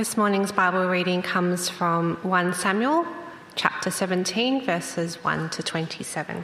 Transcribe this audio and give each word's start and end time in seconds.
This 0.00 0.16
morning's 0.16 0.50
Bible 0.50 0.88
reading 0.88 1.20
comes 1.20 1.68
from 1.68 2.16
1 2.22 2.54
Samuel 2.54 3.06
chapter 3.54 3.90
17, 3.90 4.64
verses 4.64 5.22
1 5.22 5.50
to 5.50 5.62
27. 5.62 6.42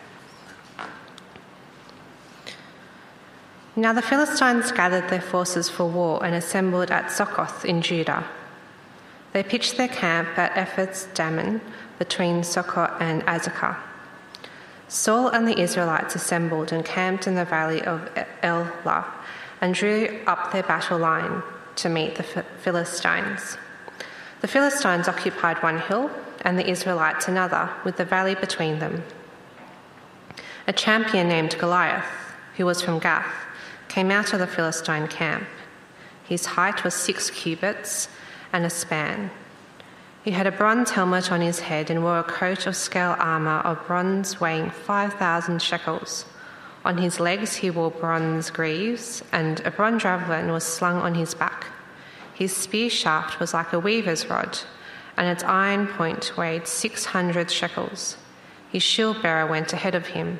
Now 3.74 3.94
the 3.94 4.02
Philistines 4.02 4.72
gathered 4.72 5.08
their 5.08 5.22
forces 5.22 5.70
for 5.70 5.86
war 5.86 6.22
and 6.22 6.34
assembled 6.34 6.90
at 6.90 7.10
Succoth 7.10 7.64
in 7.64 7.80
Judah. 7.80 8.26
They 9.32 9.42
pitched 9.42 9.78
their 9.78 9.88
camp 9.88 10.36
at 10.36 10.54
Ephes 10.54 11.08
Dammim 11.14 11.62
between 11.98 12.44
Succoth 12.44 13.00
and 13.00 13.22
Azekah. 13.22 13.78
Saul 14.86 15.28
and 15.28 15.48
the 15.48 15.58
Israelites 15.58 16.14
assembled 16.14 16.72
and 16.72 16.84
camped 16.84 17.26
in 17.26 17.36
the 17.36 17.46
valley 17.46 17.80
of 17.80 18.06
Elah 18.42 19.06
and 19.62 19.72
drew 19.72 20.20
up 20.26 20.52
their 20.52 20.62
battle 20.62 20.98
line 20.98 21.42
to 21.76 21.88
meet 21.88 22.16
the 22.16 22.22
Philistines. 22.22 23.58
The 24.40 24.48
Philistines 24.48 25.08
occupied 25.08 25.62
one 25.62 25.78
hill 25.78 26.10
and 26.42 26.58
the 26.58 26.68
Israelites 26.68 27.28
another, 27.28 27.70
with 27.84 27.96
the 27.96 28.04
valley 28.04 28.34
between 28.34 28.78
them. 28.78 29.02
A 30.66 30.72
champion 30.72 31.28
named 31.28 31.56
Goliath, 31.58 32.04
who 32.56 32.66
was 32.66 32.82
from 32.82 32.98
Gath, 32.98 33.32
came 33.88 34.10
out 34.10 34.32
of 34.32 34.38
the 34.40 34.46
Philistine 34.46 35.08
camp. 35.08 35.46
His 36.24 36.46
height 36.46 36.84
was 36.84 36.94
six 36.94 37.30
cubits 37.30 38.08
and 38.52 38.64
a 38.64 38.70
span. 38.70 39.30
He 40.24 40.32
had 40.32 40.46
a 40.46 40.52
bronze 40.52 40.90
helmet 40.90 41.30
on 41.30 41.40
his 41.40 41.60
head 41.60 41.88
and 41.88 42.02
wore 42.02 42.18
a 42.18 42.24
coat 42.24 42.66
of 42.66 42.74
scale 42.74 43.14
armour 43.18 43.60
of 43.60 43.86
bronze 43.86 44.40
weighing 44.40 44.70
5,000 44.70 45.62
shekels. 45.62 46.24
On 46.84 46.98
his 46.98 47.20
legs 47.20 47.56
he 47.56 47.70
wore 47.70 47.90
bronze 47.90 48.50
greaves, 48.50 49.22
and 49.32 49.60
a 49.64 49.70
bronze 49.70 50.02
javelin 50.02 50.50
was 50.50 50.64
slung 50.64 50.96
on 50.96 51.14
his 51.14 51.34
back. 51.34 51.66
His 52.36 52.54
spear 52.54 52.90
shaft 52.90 53.40
was 53.40 53.54
like 53.54 53.72
a 53.72 53.80
weaver's 53.80 54.28
rod, 54.28 54.58
and 55.16 55.26
its 55.26 55.42
iron 55.42 55.86
point 55.86 56.36
weighed 56.36 56.68
600 56.68 57.50
shekels. 57.50 58.18
His 58.70 58.82
shield 58.82 59.22
bearer 59.22 59.46
went 59.46 59.72
ahead 59.72 59.94
of 59.94 60.08
him. 60.08 60.38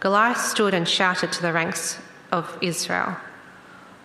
Goliath 0.00 0.40
stood 0.40 0.74
and 0.74 0.88
shouted 0.88 1.30
to 1.30 1.42
the 1.42 1.52
ranks 1.52 2.00
of 2.32 2.58
Israel 2.60 3.16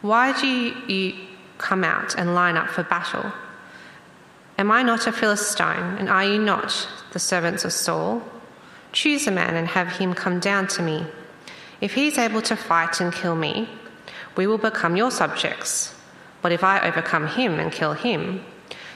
Why 0.03 0.39
do 0.39 0.45
you 0.47 1.15
come 1.57 1.83
out 1.83 2.13
and 2.15 2.35
line 2.35 2.55
up 2.55 2.69
for 2.69 2.83
battle? 2.83 3.33
Am 4.59 4.69
I 4.69 4.83
not 4.83 5.07
a 5.07 5.11
Philistine, 5.11 5.97
and 5.97 6.07
are 6.07 6.23
you 6.23 6.39
not 6.39 6.87
the 7.13 7.19
servants 7.19 7.65
of 7.65 7.73
Saul? 7.73 8.21
Choose 8.91 9.25
a 9.25 9.31
man 9.31 9.55
and 9.55 9.69
have 9.69 9.87
him 9.93 10.13
come 10.13 10.39
down 10.39 10.67
to 10.67 10.83
me. 10.83 11.07
If 11.81 11.95
he 11.95 12.05
is 12.05 12.19
able 12.19 12.43
to 12.43 12.55
fight 12.55 13.01
and 13.01 13.11
kill 13.11 13.35
me, 13.35 13.67
we 14.35 14.45
will 14.45 14.59
become 14.59 14.95
your 14.95 15.09
subjects. 15.09 15.95
But 16.41 16.51
if 16.51 16.63
I 16.63 16.87
overcome 16.87 17.27
him 17.27 17.59
and 17.59 17.71
kill 17.71 17.93
him, 17.93 18.43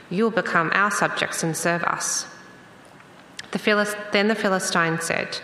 you 0.10 0.24
will 0.24 0.32
become 0.32 0.72
our 0.74 0.92
subjects 0.92 1.44
and 1.44 1.56
serve 1.56 1.84
us. 1.84 2.28
The 3.52 3.60
Philist- 3.60 3.98
then 4.12 4.28
the 4.28 4.36
Philistine 4.36 5.00
said, 5.02 5.40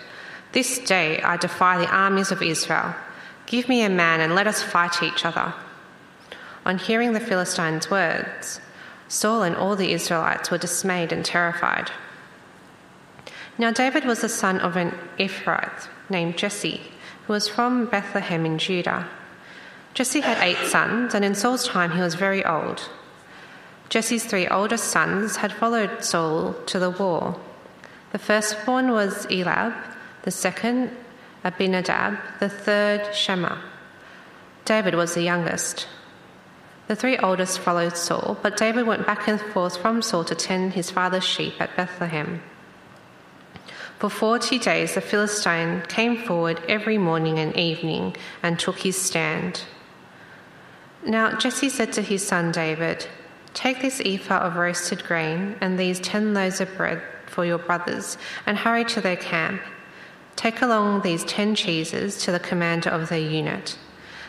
This 0.52 0.80
day 0.80 1.22
I 1.22 1.38
defy 1.38 1.78
the 1.78 1.90
armies 1.90 2.32
of 2.32 2.42
Israel. 2.42 2.96
Give 3.46 3.70
me 3.70 3.84
a 3.84 3.90
man 3.90 4.20
and 4.20 4.36
let 4.36 4.48
us 4.48 4.64
fight 4.64 5.02
each 5.04 5.26
other. 5.26 5.54
On 6.66 6.78
hearing 6.78 7.14
the 7.14 7.20
Philistine's 7.20 7.90
words, 7.90 8.60
Saul 9.08 9.44
and 9.44 9.56
all 9.56 9.76
the 9.76 9.92
Israelites 9.92 10.52
were 10.52 10.58
dismayed 10.58 11.12
and 11.12 11.26
terrified. 11.26 11.92
Now, 13.58 13.72
David 13.72 14.06
was 14.06 14.22
the 14.22 14.30
son 14.30 14.60
of 14.60 14.76
an 14.76 14.94
Ephrath 15.20 15.88
named 16.10 16.38
Jesse, 16.38 16.82
who 17.26 17.34
was 17.34 17.48
from 17.48 17.86
Bethlehem 17.86 18.46
in 18.46 18.58
Judah. 18.58 19.08
Jesse 19.94 20.22
had 20.22 20.42
eight 20.42 20.66
sons, 20.68 21.14
and 21.14 21.26
in 21.26 21.36
Saul's 21.36 21.68
time 21.68 21.92
he 21.92 22.00
was 22.00 22.16
very 22.16 22.46
old. 22.46 22.90
Jesse's 23.90 24.24
three 24.24 24.48
oldest 24.48 24.86
sons 24.86 25.36
had 25.38 25.52
followed 25.52 26.04
Saul 26.04 26.54
to 26.68 26.80
the 26.80 26.90
war. 26.90 27.38
The 28.14 28.20
firstborn 28.20 28.92
was 28.92 29.26
Eliab, 29.26 29.74
the 30.24 30.32
second, 30.32 30.92
Abinadab, 31.44 32.18
the 32.40 32.48
third, 32.48 33.14
Shammah. 33.14 33.62
David 34.64 34.96
was 34.96 35.14
the 35.14 35.24
youngest. 35.24 35.88
The 36.88 36.96
three 36.96 37.18
oldest 37.18 37.60
followed 37.60 37.98
Saul, 37.98 38.38
but 38.42 38.58
David 38.58 38.88
went 38.88 39.06
back 39.06 39.28
and 39.28 39.42
forth 39.42 39.78
from 39.78 40.02
Saul 40.02 40.24
to 40.26 40.36
tend 40.36 40.74
his 40.74 40.90
father's 40.90 41.24
sheep 41.24 41.56
at 41.60 41.76
Bethlehem. 41.76 42.42
For 44.00 44.10
forty 44.10 44.58
days 44.58 44.96
the 44.96 45.02
Philistine 45.02 45.84
came 45.88 46.18
forward 46.18 46.62
every 46.68 46.98
morning 46.98 47.40
and 47.40 47.56
evening 47.56 48.16
and 48.42 48.58
took 48.58 48.80
his 48.80 49.00
stand. 49.00 49.64
Now 51.04 51.36
Jesse 51.36 51.70
said 51.70 51.94
to 51.94 52.02
his 52.02 52.26
son 52.26 52.52
David, 52.52 53.08
Take 53.54 53.82
this 53.82 54.02
ephah 54.06 54.40
of 54.40 54.56
roasted 54.56 55.04
grain 55.04 55.56
and 55.60 55.78
these 55.78 56.00
ten 56.00 56.34
loaves 56.34 56.62
of 56.62 56.76
bread 56.78 57.02
for 57.26 57.46
your 57.46 57.58
brothers, 57.58 58.18
and 58.46 58.58
hurry 58.58 58.86
to 58.86 59.02
their 59.02 59.16
camp. 59.16 59.62
Take 60.36 60.62
along 60.62 61.02
these 61.02 61.24
ten 61.24 61.56
cheeses 61.56 62.18
to 62.24 62.32
the 62.32 62.40
commander 62.40 62.90
of 62.90 63.10
their 63.10 63.20
unit. 63.20 63.78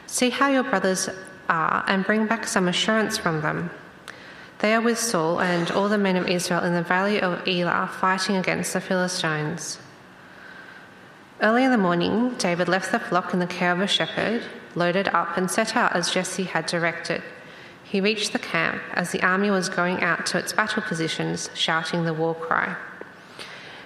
See 0.06 0.30
how 0.30 0.48
your 0.48 0.62
brothers 0.62 1.08
are 1.48 1.84
and 1.86 2.04
bring 2.04 2.26
back 2.26 2.46
some 2.46 2.68
assurance 2.68 3.18
from 3.18 3.40
them. 3.40 3.70
They 4.60 4.74
are 4.74 4.80
with 4.80 4.98
Saul 4.98 5.40
and 5.40 5.70
all 5.72 5.88
the 5.88 5.98
men 5.98 6.16
of 6.16 6.28
Israel 6.28 6.62
in 6.62 6.74
the 6.74 6.82
valley 6.82 7.20
of 7.20 7.46
Elah 7.46 7.90
fighting 8.00 8.36
against 8.36 8.72
the 8.72 8.80
Philistines. 8.80 9.78
Early 11.40 11.64
in 11.64 11.72
the 11.72 11.78
morning, 11.78 12.34
David 12.38 12.68
left 12.68 12.92
the 12.92 13.00
flock 13.00 13.32
in 13.34 13.40
the 13.40 13.46
care 13.46 13.72
of 13.72 13.80
a 13.80 13.88
shepherd, 13.88 14.42
loaded 14.74 15.08
up, 15.08 15.36
and 15.36 15.50
set 15.50 15.76
out 15.76 15.94
as 15.94 16.10
Jesse 16.10 16.44
had 16.44 16.66
directed. 16.66 17.22
He 17.84 18.00
reached 18.00 18.32
the 18.32 18.38
camp 18.38 18.82
as 18.94 19.10
the 19.10 19.22
army 19.22 19.50
was 19.50 19.68
going 19.68 20.02
out 20.02 20.24
to 20.26 20.38
its 20.38 20.52
battle 20.52 20.82
positions, 20.82 21.50
shouting 21.54 22.04
the 22.04 22.14
war 22.14 22.34
cry. 22.34 22.76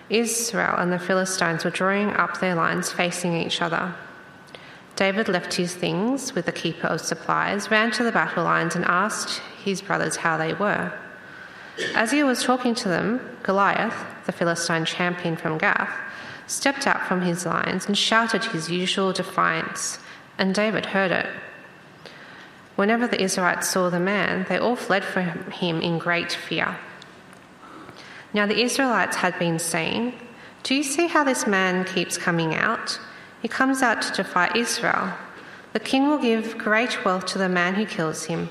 Israel 0.08 0.76
and 0.78 0.92
the 0.92 0.98
Philistines 0.98 1.64
were 1.64 1.70
drawing 1.70 2.10
up 2.10 2.38
their 2.38 2.54
lines 2.54 2.92
facing 2.92 3.36
each 3.36 3.60
other. 3.60 3.94
David 4.94 5.28
left 5.28 5.54
his 5.54 5.74
things 5.74 6.34
with 6.34 6.46
the 6.46 6.52
keeper 6.52 6.86
of 6.86 7.00
supplies, 7.00 7.70
ran 7.70 7.90
to 7.92 8.04
the 8.04 8.12
battle 8.12 8.44
lines, 8.44 8.76
and 8.76 8.84
asked 8.84 9.42
his 9.62 9.82
brothers 9.82 10.16
how 10.16 10.36
they 10.36 10.54
were. 10.54 10.92
As 11.94 12.12
he 12.12 12.22
was 12.22 12.42
talking 12.42 12.74
to 12.76 12.88
them, 12.88 13.36
Goliath, 13.42 14.06
the 14.24 14.32
Philistine 14.32 14.86
champion 14.86 15.36
from 15.36 15.58
Gath, 15.58 15.90
stepped 16.46 16.86
out 16.86 17.06
from 17.06 17.20
his 17.20 17.44
lines 17.44 17.86
and 17.86 17.98
shouted 17.98 18.44
his 18.44 18.70
usual 18.70 19.12
defiance, 19.12 19.98
and 20.38 20.54
David 20.54 20.86
heard 20.86 21.10
it. 21.10 21.26
Whenever 22.76 23.06
the 23.06 23.22
Israelites 23.22 23.68
saw 23.68 23.88
the 23.88 24.00
man, 24.00 24.44
they 24.48 24.58
all 24.58 24.76
fled 24.76 25.02
from 25.02 25.50
him 25.50 25.80
in 25.80 25.98
great 25.98 26.32
fear. 26.32 26.78
Now 28.34 28.46
the 28.46 28.60
Israelites 28.60 29.16
had 29.16 29.38
been 29.38 29.58
saying, 29.58 30.12
Do 30.62 30.74
you 30.74 30.82
see 30.82 31.06
how 31.06 31.24
this 31.24 31.46
man 31.46 31.84
keeps 31.84 32.18
coming 32.18 32.54
out? 32.54 33.00
He 33.40 33.48
comes 33.48 33.80
out 33.80 34.02
to 34.02 34.12
defy 34.12 34.50
Israel. 34.54 35.14
The 35.72 35.80
king 35.80 36.06
will 36.06 36.18
give 36.18 36.58
great 36.58 37.04
wealth 37.04 37.26
to 37.26 37.38
the 37.38 37.48
man 37.48 37.74
who 37.74 37.86
kills 37.86 38.24
him. 38.24 38.50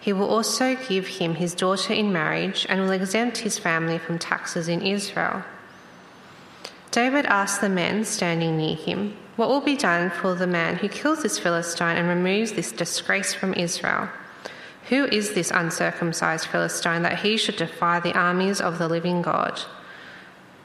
He 0.00 0.12
will 0.12 0.28
also 0.28 0.76
give 0.76 1.06
him 1.06 1.34
his 1.34 1.54
daughter 1.54 1.92
in 1.92 2.12
marriage 2.12 2.66
and 2.68 2.80
will 2.80 2.92
exempt 2.92 3.38
his 3.38 3.58
family 3.58 3.98
from 3.98 4.18
taxes 4.18 4.68
in 4.68 4.80
Israel. 4.80 5.42
David 6.90 7.26
asked 7.26 7.60
the 7.60 7.68
men 7.68 8.04
standing 8.04 8.56
near 8.56 8.76
him, 8.76 9.14
What 9.38 9.50
will 9.50 9.60
be 9.60 9.76
done 9.76 10.10
for 10.10 10.34
the 10.34 10.48
man 10.48 10.78
who 10.78 10.88
kills 10.88 11.22
this 11.22 11.38
Philistine 11.38 11.96
and 11.96 12.08
removes 12.08 12.54
this 12.54 12.72
disgrace 12.72 13.32
from 13.32 13.54
Israel? 13.54 14.08
Who 14.88 15.04
is 15.04 15.32
this 15.32 15.52
uncircumcised 15.52 16.46
Philistine 16.46 17.02
that 17.02 17.20
he 17.20 17.36
should 17.36 17.54
defy 17.54 18.00
the 18.00 18.18
armies 18.18 18.60
of 18.60 18.78
the 18.78 18.88
living 18.88 19.22
God? 19.22 19.60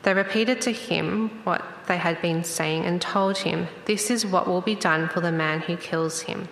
They 0.01 0.15
repeated 0.15 0.59
to 0.61 0.71
him 0.71 1.41
what 1.43 1.63
they 1.85 1.97
had 1.97 2.19
been 2.19 2.43
saying 2.43 2.85
and 2.85 2.99
told 2.99 3.37
him, 3.37 3.67
This 3.85 4.09
is 4.09 4.25
what 4.25 4.47
will 4.47 4.61
be 4.61 4.73
done 4.73 5.07
for 5.07 5.21
the 5.21 5.31
man 5.31 5.59
who 5.59 5.77
kills 5.77 6.21
him. 6.21 6.49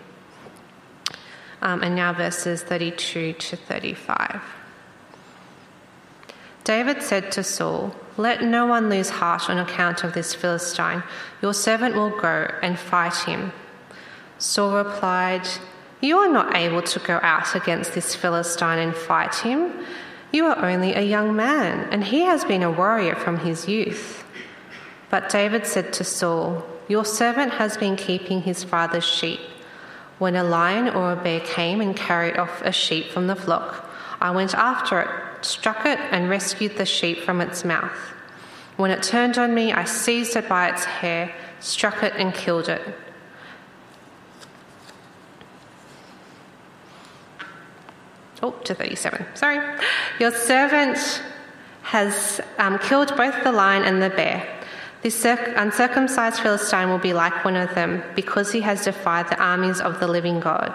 Um, 1.59 1.81
and 1.81 1.95
now 1.95 2.13
verses 2.13 2.61
32 2.61 3.33
to 3.33 3.55
35. 3.55 4.43
David 6.63 7.01
said 7.01 7.31
to 7.31 7.43
Saul, 7.43 7.95
Let 8.17 8.43
no 8.43 8.65
one 8.65 8.89
lose 8.89 9.09
heart 9.09 9.49
on 9.49 9.57
account 9.57 10.03
of 10.03 10.13
this 10.13 10.33
Philistine. 10.33 11.03
Your 11.41 11.53
servant 11.53 11.95
will 11.95 12.09
go 12.09 12.53
and 12.61 12.77
fight 12.77 13.15
him. 13.15 13.53
Saul 14.37 14.75
replied, 14.75 15.47
You 16.01 16.17
are 16.17 16.31
not 16.31 16.55
able 16.55 16.81
to 16.81 16.99
go 16.99 17.19
out 17.21 17.55
against 17.55 17.93
this 17.93 18.15
Philistine 18.15 18.79
and 18.79 18.95
fight 18.95 19.35
him. 19.35 19.85
You 20.31 20.45
are 20.45 20.65
only 20.65 20.93
a 20.93 21.01
young 21.01 21.35
man, 21.35 21.87
and 21.91 22.03
he 22.03 22.21
has 22.21 22.43
been 22.43 22.63
a 22.63 22.71
warrior 22.71 23.15
from 23.15 23.39
his 23.39 23.67
youth. 23.67 24.23
But 25.09 25.29
David 25.29 25.65
said 25.65 25.93
to 25.93 26.03
Saul, 26.03 26.65
Your 26.87 27.05
servant 27.05 27.53
has 27.53 27.77
been 27.77 27.95
keeping 27.95 28.41
his 28.41 28.63
father's 28.63 29.05
sheep. 29.05 29.41
When 30.19 30.35
a 30.35 30.43
lion 30.43 30.89
or 30.89 31.13
a 31.13 31.15
bear 31.15 31.39
came 31.39 31.81
and 31.81 31.95
carried 31.95 32.37
off 32.37 32.61
a 32.61 32.71
sheep 32.71 33.09
from 33.11 33.27
the 33.27 33.35
flock, 33.35 33.89
I 34.21 34.31
went 34.31 34.53
after 34.53 35.01
it, 35.01 35.09
struck 35.45 35.85
it, 35.85 35.99
and 36.11 36.29
rescued 36.29 36.77
the 36.77 36.85
sheep 36.85 37.19
from 37.19 37.41
its 37.41 37.63
mouth. 37.63 37.97
When 38.77 38.91
it 38.91 39.03
turned 39.03 39.37
on 39.37 39.53
me, 39.53 39.73
I 39.73 39.83
seized 39.83 40.35
it 40.35 40.47
by 40.47 40.69
its 40.69 40.85
hair, 40.85 41.33
struck 41.59 42.03
it, 42.03 42.13
and 42.15 42.33
killed 42.33 42.69
it. 42.69 42.81
oh, 48.43 48.51
to 48.63 48.73
37, 48.73 49.25
sorry. 49.35 49.59
Your 50.19 50.31
servant 50.31 50.97
has 51.83 52.41
um, 52.57 52.79
killed 52.79 53.15
both 53.15 53.43
the 53.43 53.51
lion 53.51 53.83
and 53.83 54.01
the 54.01 54.09
bear. 54.09 54.47
This 55.01 55.25
uncircumcised 55.25 56.39
Philistine 56.41 56.89
will 56.89 56.99
be 56.99 57.13
like 57.13 57.43
one 57.43 57.55
of 57.55 57.73
them 57.73 58.03
because 58.15 58.51
he 58.51 58.61
has 58.61 58.85
defied 58.85 59.29
the 59.29 59.41
armies 59.41 59.81
of 59.81 59.99
the 59.99 60.07
living 60.07 60.39
God. 60.39 60.73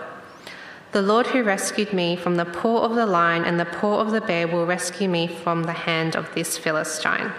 The 0.93 1.03
Lord 1.03 1.27
who 1.27 1.43
rescued 1.43 1.93
me 1.93 2.17
from 2.17 2.37
the 2.37 2.45
paw 2.45 2.83
of 2.83 2.95
the 2.95 3.07
lion 3.07 3.45
and 3.45 3.61
the 3.61 3.67
paw 3.67 4.01
of 4.01 4.13
the 4.13 4.21
bear 4.21 4.49
will 4.49 4.67
rescue 4.67 5.09
me 5.09 5.27
from 5.27 5.65
the 5.65 5.73
hand 5.73 6.17
of 6.17 6.33
this 6.35 6.57
Philistine. 6.57 7.33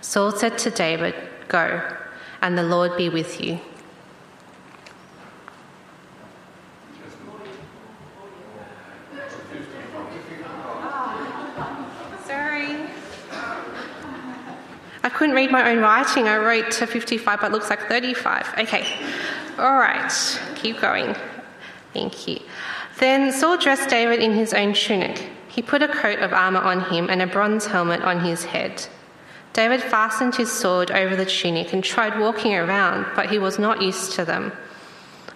Saul 0.00 0.30
said 0.32 0.58
to 0.58 0.70
David, 0.70 1.14
Go, 1.48 1.82
and 2.40 2.56
the 2.56 2.62
Lord 2.62 2.96
be 2.96 3.08
with 3.08 3.40
you. 3.40 3.60
I 15.02 15.08
couldn't 15.08 15.34
read 15.34 15.50
my 15.50 15.70
own 15.70 15.78
writing. 15.78 16.28
I 16.28 16.36
wrote 16.36 16.70
to 16.72 16.86
55, 16.86 17.40
but 17.40 17.46
it 17.46 17.52
looks 17.52 17.70
like 17.70 17.88
35. 17.88 18.54
Okay. 18.58 18.86
All 19.58 19.78
right. 19.78 20.12
Keep 20.56 20.80
going. 20.80 21.16
Thank 21.92 22.28
you. 22.28 22.40
Then 22.98 23.32
Saul 23.32 23.58
dressed 23.58 23.88
David 23.88 24.20
in 24.20 24.32
his 24.32 24.54
own 24.54 24.74
tunic. 24.74 25.28
He 25.48 25.62
put 25.62 25.82
a 25.82 25.88
coat 25.88 26.20
of 26.20 26.32
armor 26.32 26.60
on 26.60 26.80
him 26.90 27.10
and 27.10 27.20
a 27.20 27.26
bronze 27.26 27.66
helmet 27.66 28.02
on 28.02 28.24
his 28.24 28.44
head. 28.44 28.86
David 29.52 29.82
fastened 29.82 30.36
his 30.36 30.52
sword 30.52 30.92
over 30.92 31.16
the 31.16 31.26
tunic 31.26 31.72
and 31.72 31.82
tried 31.82 32.20
walking 32.20 32.54
around, 32.54 33.06
but 33.16 33.30
he 33.30 33.38
was 33.38 33.58
not 33.58 33.82
used 33.82 34.12
to 34.12 34.24
them. 34.24 34.52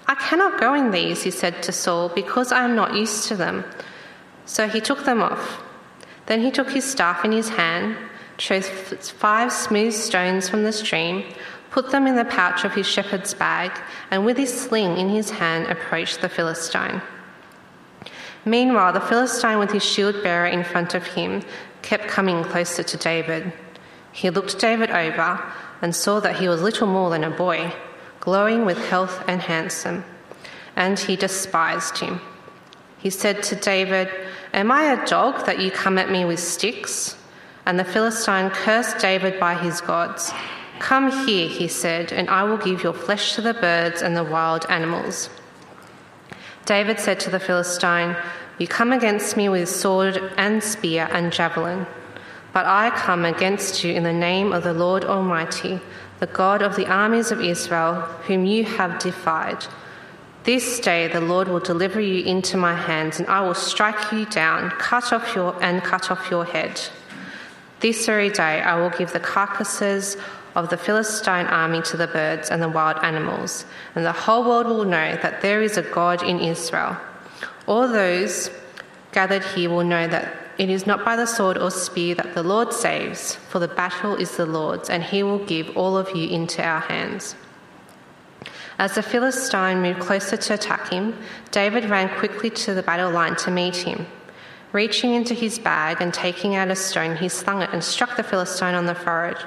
I 0.06 0.14
cannot 0.14 0.60
go 0.60 0.74
in 0.74 0.92
these, 0.92 1.22
he 1.22 1.30
said 1.30 1.62
to 1.64 1.72
Saul, 1.72 2.10
because 2.10 2.52
I 2.52 2.64
am 2.64 2.76
not 2.76 2.94
used 2.94 3.26
to 3.28 3.36
them. 3.36 3.64
So 4.44 4.68
he 4.68 4.80
took 4.80 5.04
them 5.04 5.22
off. 5.22 5.62
Then 6.26 6.42
he 6.42 6.50
took 6.50 6.70
his 6.70 6.84
staff 6.84 7.24
in 7.24 7.32
his 7.32 7.48
hand 7.48 7.96
chose 8.36 8.68
five 8.68 9.52
smooth 9.52 9.92
stones 9.92 10.48
from 10.48 10.64
the 10.64 10.72
stream, 10.72 11.24
put 11.74 11.90
them 11.90 12.06
in 12.06 12.14
the 12.14 12.24
pouch 12.24 12.64
of 12.64 12.72
his 12.72 12.86
shepherd's 12.86 13.34
bag, 13.34 13.72
and 14.12 14.24
with 14.24 14.36
his 14.36 14.62
sling 14.62 14.96
in 14.96 15.08
his 15.08 15.28
hand 15.28 15.66
approached 15.66 16.20
the 16.20 16.28
Philistine. 16.28 17.02
Meanwhile, 18.44 18.92
the 18.92 19.00
Philistine, 19.00 19.58
with 19.58 19.72
his 19.72 19.84
shield 19.84 20.22
bearer 20.22 20.46
in 20.46 20.62
front 20.62 20.94
of 20.94 21.04
him, 21.04 21.42
kept 21.82 22.06
coming 22.06 22.44
closer 22.44 22.84
to 22.84 22.96
David. 22.96 23.52
He 24.12 24.30
looked 24.30 24.60
David 24.60 24.90
over 24.92 25.42
and 25.82 25.96
saw 25.96 26.20
that 26.20 26.36
he 26.36 26.46
was 26.46 26.62
little 26.62 26.86
more 26.86 27.10
than 27.10 27.24
a 27.24 27.30
boy, 27.30 27.72
glowing 28.20 28.64
with 28.64 28.78
health 28.78 29.24
and 29.26 29.42
handsome, 29.42 30.04
and 30.76 30.96
he 30.96 31.16
despised 31.16 31.98
him. 31.98 32.20
He 32.98 33.10
said 33.10 33.42
to 33.42 33.56
David, 33.56 34.08
Am 34.52 34.70
I 34.70 34.92
a 34.92 35.06
dog 35.06 35.44
that 35.46 35.58
you 35.58 35.72
come 35.72 35.98
at 35.98 36.08
me 36.08 36.24
with 36.24 36.38
sticks? 36.38 37.16
And 37.66 37.80
the 37.80 37.84
Philistine 37.84 38.50
cursed 38.50 38.98
David 38.98 39.40
by 39.40 39.56
his 39.56 39.80
gods. 39.80 40.32
Come 40.78 41.26
here, 41.26 41.48
he 41.48 41.68
said, 41.68 42.12
and 42.12 42.28
I 42.28 42.42
will 42.42 42.56
give 42.56 42.82
your 42.82 42.92
flesh 42.92 43.34
to 43.34 43.40
the 43.40 43.54
birds 43.54 44.02
and 44.02 44.16
the 44.16 44.24
wild 44.24 44.66
animals. 44.68 45.30
David 46.66 46.98
said 46.98 47.20
to 47.20 47.30
the 47.30 47.40
Philistine, 47.40 48.16
You 48.58 48.66
come 48.66 48.92
against 48.92 49.36
me 49.36 49.48
with 49.48 49.68
sword 49.68 50.32
and 50.36 50.62
spear 50.62 51.08
and 51.12 51.32
javelin, 51.32 51.86
but 52.52 52.66
I 52.66 52.90
come 52.90 53.24
against 53.24 53.84
you 53.84 53.92
in 53.92 54.02
the 54.02 54.12
name 54.12 54.52
of 54.52 54.64
the 54.64 54.72
Lord 54.72 55.04
Almighty, 55.04 55.80
the 56.20 56.26
God 56.26 56.62
of 56.62 56.76
the 56.76 56.86
armies 56.86 57.30
of 57.30 57.40
Israel, 57.40 58.00
whom 58.26 58.44
you 58.44 58.64
have 58.64 58.98
defied. 58.98 59.66
This 60.44 60.78
day 60.80 61.08
the 61.08 61.20
Lord 61.20 61.48
will 61.48 61.60
deliver 61.60 62.00
you 62.00 62.24
into 62.24 62.56
my 62.56 62.74
hands, 62.74 63.18
and 63.18 63.28
I 63.28 63.40
will 63.40 63.54
strike 63.54 64.12
you 64.12 64.26
down, 64.26 64.70
cut 64.70 65.12
off 65.12 65.34
your 65.34 65.56
and 65.62 65.82
cut 65.82 66.10
off 66.10 66.30
your 66.30 66.44
head. 66.44 66.80
This 67.80 68.06
very 68.06 68.30
day 68.30 68.60
I 68.60 68.76
will 68.76 68.90
give 68.90 69.12
the 69.12 69.20
carcasses 69.20 70.16
of 70.54 70.70
the 70.70 70.76
Philistine 70.76 71.46
army 71.46 71.82
to 71.82 71.96
the 71.96 72.06
birds 72.06 72.50
and 72.50 72.62
the 72.62 72.68
wild 72.68 72.98
animals, 73.02 73.64
and 73.94 74.04
the 74.04 74.12
whole 74.12 74.44
world 74.44 74.66
will 74.66 74.84
know 74.84 75.16
that 75.22 75.40
there 75.42 75.62
is 75.62 75.76
a 75.76 75.82
God 75.82 76.22
in 76.22 76.40
Israel. 76.40 76.96
All 77.66 77.88
those 77.88 78.50
gathered 79.12 79.44
here 79.44 79.70
will 79.70 79.84
know 79.84 80.06
that 80.06 80.36
it 80.58 80.70
is 80.70 80.86
not 80.86 81.04
by 81.04 81.16
the 81.16 81.26
sword 81.26 81.58
or 81.58 81.70
spear 81.70 82.14
that 82.14 82.34
the 82.34 82.42
Lord 82.42 82.72
saves, 82.72 83.34
for 83.34 83.58
the 83.58 83.68
battle 83.68 84.14
is 84.14 84.36
the 84.36 84.46
Lord's, 84.46 84.88
and 84.88 85.02
he 85.02 85.22
will 85.22 85.44
give 85.44 85.76
all 85.76 85.96
of 85.96 86.14
you 86.14 86.28
into 86.28 86.62
our 86.62 86.80
hands. 86.80 87.34
As 88.78 88.94
the 88.94 89.02
Philistine 89.02 89.82
moved 89.82 90.00
closer 90.00 90.36
to 90.36 90.54
attack 90.54 90.90
him, 90.90 91.16
David 91.50 91.88
ran 91.88 92.08
quickly 92.18 92.50
to 92.50 92.74
the 92.74 92.82
battle 92.82 93.10
line 93.10 93.36
to 93.36 93.50
meet 93.50 93.76
him. 93.76 94.06
Reaching 94.72 95.14
into 95.14 95.34
his 95.34 95.58
bag 95.58 96.00
and 96.00 96.12
taking 96.12 96.56
out 96.56 96.68
a 96.68 96.76
stone, 96.76 97.16
he 97.16 97.28
slung 97.28 97.62
it 97.62 97.70
and 97.72 97.82
struck 97.82 98.16
the 98.16 98.24
Philistine 98.24 98.74
on 98.74 98.86
the 98.86 98.94
forehead. 98.94 99.38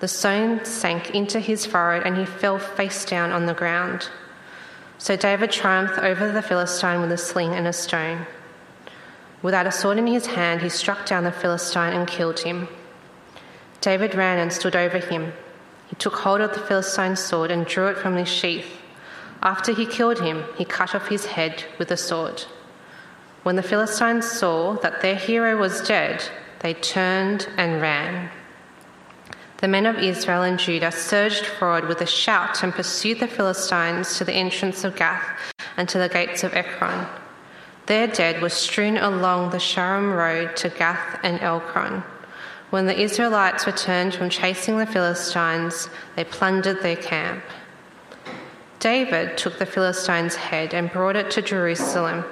The 0.00 0.08
stone 0.08 0.64
sank 0.64 1.10
into 1.10 1.40
his 1.40 1.64
forehead 1.64 2.06
and 2.06 2.16
he 2.16 2.26
fell 2.26 2.58
face 2.58 3.04
down 3.04 3.32
on 3.32 3.46
the 3.46 3.54
ground. 3.54 4.10
So 4.98 5.16
David 5.16 5.50
triumphed 5.50 5.98
over 5.98 6.30
the 6.30 6.42
Philistine 6.42 7.00
with 7.00 7.12
a 7.12 7.18
sling 7.18 7.52
and 7.52 7.66
a 7.66 7.72
stone. 7.72 8.26
Without 9.42 9.66
a 9.66 9.72
sword 9.72 9.98
in 9.98 10.06
his 10.06 10.26
hand, 10.26 10.60
he 10.62 10.68
struck 10.68 11.06
down 11.06 11.24
the 11.24 11.32
Philistine 11.32 11.92
and 11.92 12.08
killed 12.08 12.40
him. 12.40 12.68
David 13.80 14.14
ran 14.14 14.38
and 14.38 14.52
stood 14.52 14.74
over 14.74 14.98
him. 14.98 15.32
He 15.86 15.96
took 15.96 16.14
hold 16.14 16.40
of 16.40 16.52
the 16.52 16.60
Philistine's 16.60 17.20
sword 17.20 17.50
and 17.50 17.66
drew 17.66 17.86
it 17.86 17.98
from 17.98 18.16
his 18.16 18.28
sheath. 18.28 18.80
After 19.42 19.72
he 19.72 19.86
killed 19.86 20.20
him, 20.20 20.44
he 20.56 20.64
cut 20.64 20.94
off 20.94 21.08
his 21.08 21.26
head 21.26 21.64
with 21.78 21.90
a 21.90 21.96
sword. 21.96 22.44
When 23.44 23.56
the 23.56 23.62
Philistines 23.62 24.28
saw 24.28 24.74
that 24.82 25.02
their 25.02 25.14
hero 25.14 25.56
was 25.56 25.86
dead, 25.86 26.24
they 26.60 26.74
turned 26.74 27.48
and 27.56 27.80
ran. 27.80 28.30
The 29.58 29.68
men 29.68 29.86
of 29.86 29.98
Israel 29.98 30.42
and 30.42 30.58
Judah 30.58 30.92
surged 30.92 31.46
forward 31.46 31.88
with 31.88 32.00
a 32.00 32.06
shout 32.06 32.62
and 32.62 32.72
pursued 32.72 33.20
the 33.20 33.26
Philistines 33.26 34.18
to 34.18 34.24
the 34.24 34.34
entrance 34.34 34.84
of 34.84 34.96
Gath 34.96 35.52
and 35.76 35.88
to 35.88 35.98
the 35.98 36.08
gates 36.08 36.44
of 36.44 36.54
Ekron. 36.54 37.06
Their 37.86 38.06
dead 38.06 38.42
were 38.42 38.48
strewn 38.48 38.96
along 38.96 39.50
the 39.50 39.58
Shaaraim 39.58 40.16
road 40.16 40.56
to 40.56 40.68
Gath 40.68 41.20
and 41.22 41.40
Ekron. 41.40 42.02
When 42.70 42.86
the 42.86 43.00
Israelites 43.00 43.66
returned 43.66 44.14
from 44.14 44.28
chasing 44.28 44.76
the 44.76 44.86
Philistines, 44.86 45.88
they 46.16 46.24
plundered 46.24 46.82
their 46.82 46.96
camp. 46.96 47.44
David 48.78 49.38
took 49.38 49.58
the 49.58 49.66
Philistines' 49.66 50.36
head 50.36 50.74
and 50.74 50.92
brought 50.92 51.16
it 51.16 51.30
to 51.30 51.42
Jerusalem 51.42 52.24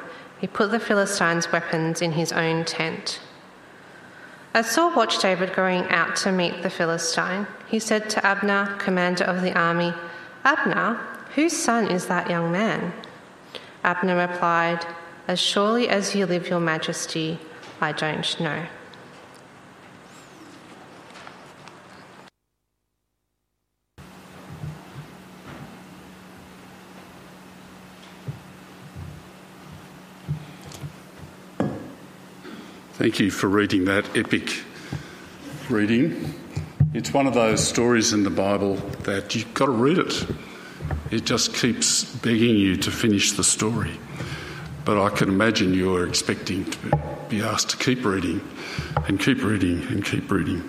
he 0.45 0.49
put 0.49 0.71
the 0.71 0.79
Philistines' 0.79 1.51
weapons 1.51 2.03
in 2.03 2.13
his 2.13 2.31
own 2.31 2.67
tent. 2.67 3.19
As 4.55 4.71
Saul 4.71 4.95
watched 4.95 5.21
David 5.21 5.53
going 5.53 5.83
out 5.89 6.15
to 6.19 6.31
meet 6.31 6.63
the 6.63 6.71
Philistine, 6.71 7.49
he 7.67 7.81
said 7.81 8.09
to 8.11 8.25
Abner, 8.25 8.77
commander 8.79 9.25
of 9.25 9.43
the 9.43 9.53
army, 9.59 9.93
Abner, 10.45 10.95
whose 11.35 11.53
son 11.53 11.91
is 11.91 12.07
that 12.07 12.31
young 12.31 12.53
man? 12.53 12.93
Abner 13.83 14.17
replied, 14.17 14.87
As 15.27 15.41
surely 15.41 15.89
as 15.89 16.15
you 16.15 16.25
live, 16.25 16.49
your 16.49 16.61
majesty, 16.61 17.41
I 17.81 17.91
don't 17.91 18.39
know. 18.39 18.65
Thank 32.97 33.19
you 33.19 33.33
for 33.33 33.49
reading 33.49 33.87
that 33.87 34.17
epic 34.17 34.63
reading. 35.69 36.33
It's 36.95 37.13
one 37.13 37.27
of 37.27 37.35
those 37.35 37.67
stories 37.67 38.13
in 38.13 38.23
the 38.23 38.31
Bible 38.31 38.77
that 39.03 39.35
you've 39.35 39.53
got 39.53 39.67
to 39.67 39.73
read 39.73 39.99
it. 39.99 40.25
It 41.11 41.25
just 41.25 41.57
keeps 41.57 42.05
begging 42.05 42.55
you 42.55 42.77
to 42.77 42.93
finish 42.93 43.33
the 43.33 43.43
story. 43.43 43.91
But 44.85 45.03
I 45.03 45.09
can 45.09 45.29
imagine 45.29 45.75
you're 45.75 46.07
expecting 46.07 46.71
to 46.71 46.79
be 47.29 47.43
asked 47.43 47.71
to 47.71 47.77
keep 47.79 48.05
reading 48.05 48.41
and 49.09 49.19
keep 49.19 49.43
reading 49.43 49.83
and 49.89 50.05
keep 50.05 50.31
reading. 50.31 50.63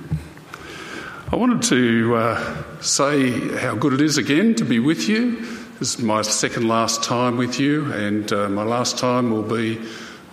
I 1.31 1.35
wanted 1.35 1.61
to 1.69 2.15
uh, 2.15 2.81
say 2.81 3.55
how 3.59 3.75
good 3.75 3.93
it 3.93 4.01
is 4.01 4.17
again 4.17 4.55
to 4.55 4.65
be 4.65 4.79
with 4.79 5.07
you. 5.07 5.41
This 5.77 5.93
is 5.93 5.99
my 5.99 6.23
second 6.23 6.67
last 6.67 7.03
time 7.03 7.37
with 7.37 7.59
you, 7.59 7.93
and 7.93 8.33
uh, 8.33 8.49
my 8.49 8.63
last 8.63 8.97
time 8.97 9.29
will 9.29 9.43
be 9.43 9.79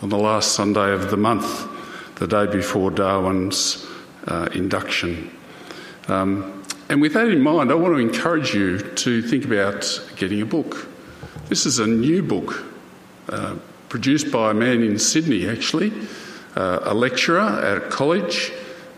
on 0.00 0.08
the 0.08 0.18
last 0.18 0.52
Sunday 0.52 0.90
of 0.94 1.10
the 1.10 1.18
month 1.18 1.68
the 2.22 2.46
day 2.46 2.52
before 2.52 2.92
Darwin's 2.92 3.84
uh, 4.28 4.48
induction. 4.54 5.36
Um, 6.06 6.62
and 6.88 7.02
with 7.02 7.14
that 7.14 7.26
in 7.26 7.40
mind, 7.40 7.72
I 7.72 7.74
want 7.74 7.94
to 7.94 7.98
encourage 7.98 8.54
you 8.54 8.78
to 8.78 9.22
think 9.22 9.44
about 9.44 10.00
getting 10.14 10.40
a 10.40 10.46
book. 10.46 10.86
This 11.48 11.66
is 11.66 11.80
a 11.80 11.86
new 11.86 12.22
book 12.22 12.64
uh, 13.28 13.56
produced 13.88 14.30
by 14.30 14.52
a 14.52 14.54
man 14.54 14.84
in 14.84 15.00
Sydney, 15.00 15.48
actually, 15.48 15.92
uh, 16.54 16.78
a 16.82 16.94
lecturer 16.94 17.40
at 17.40 17.78
a 17.78 17.88
college, 17.88 18.52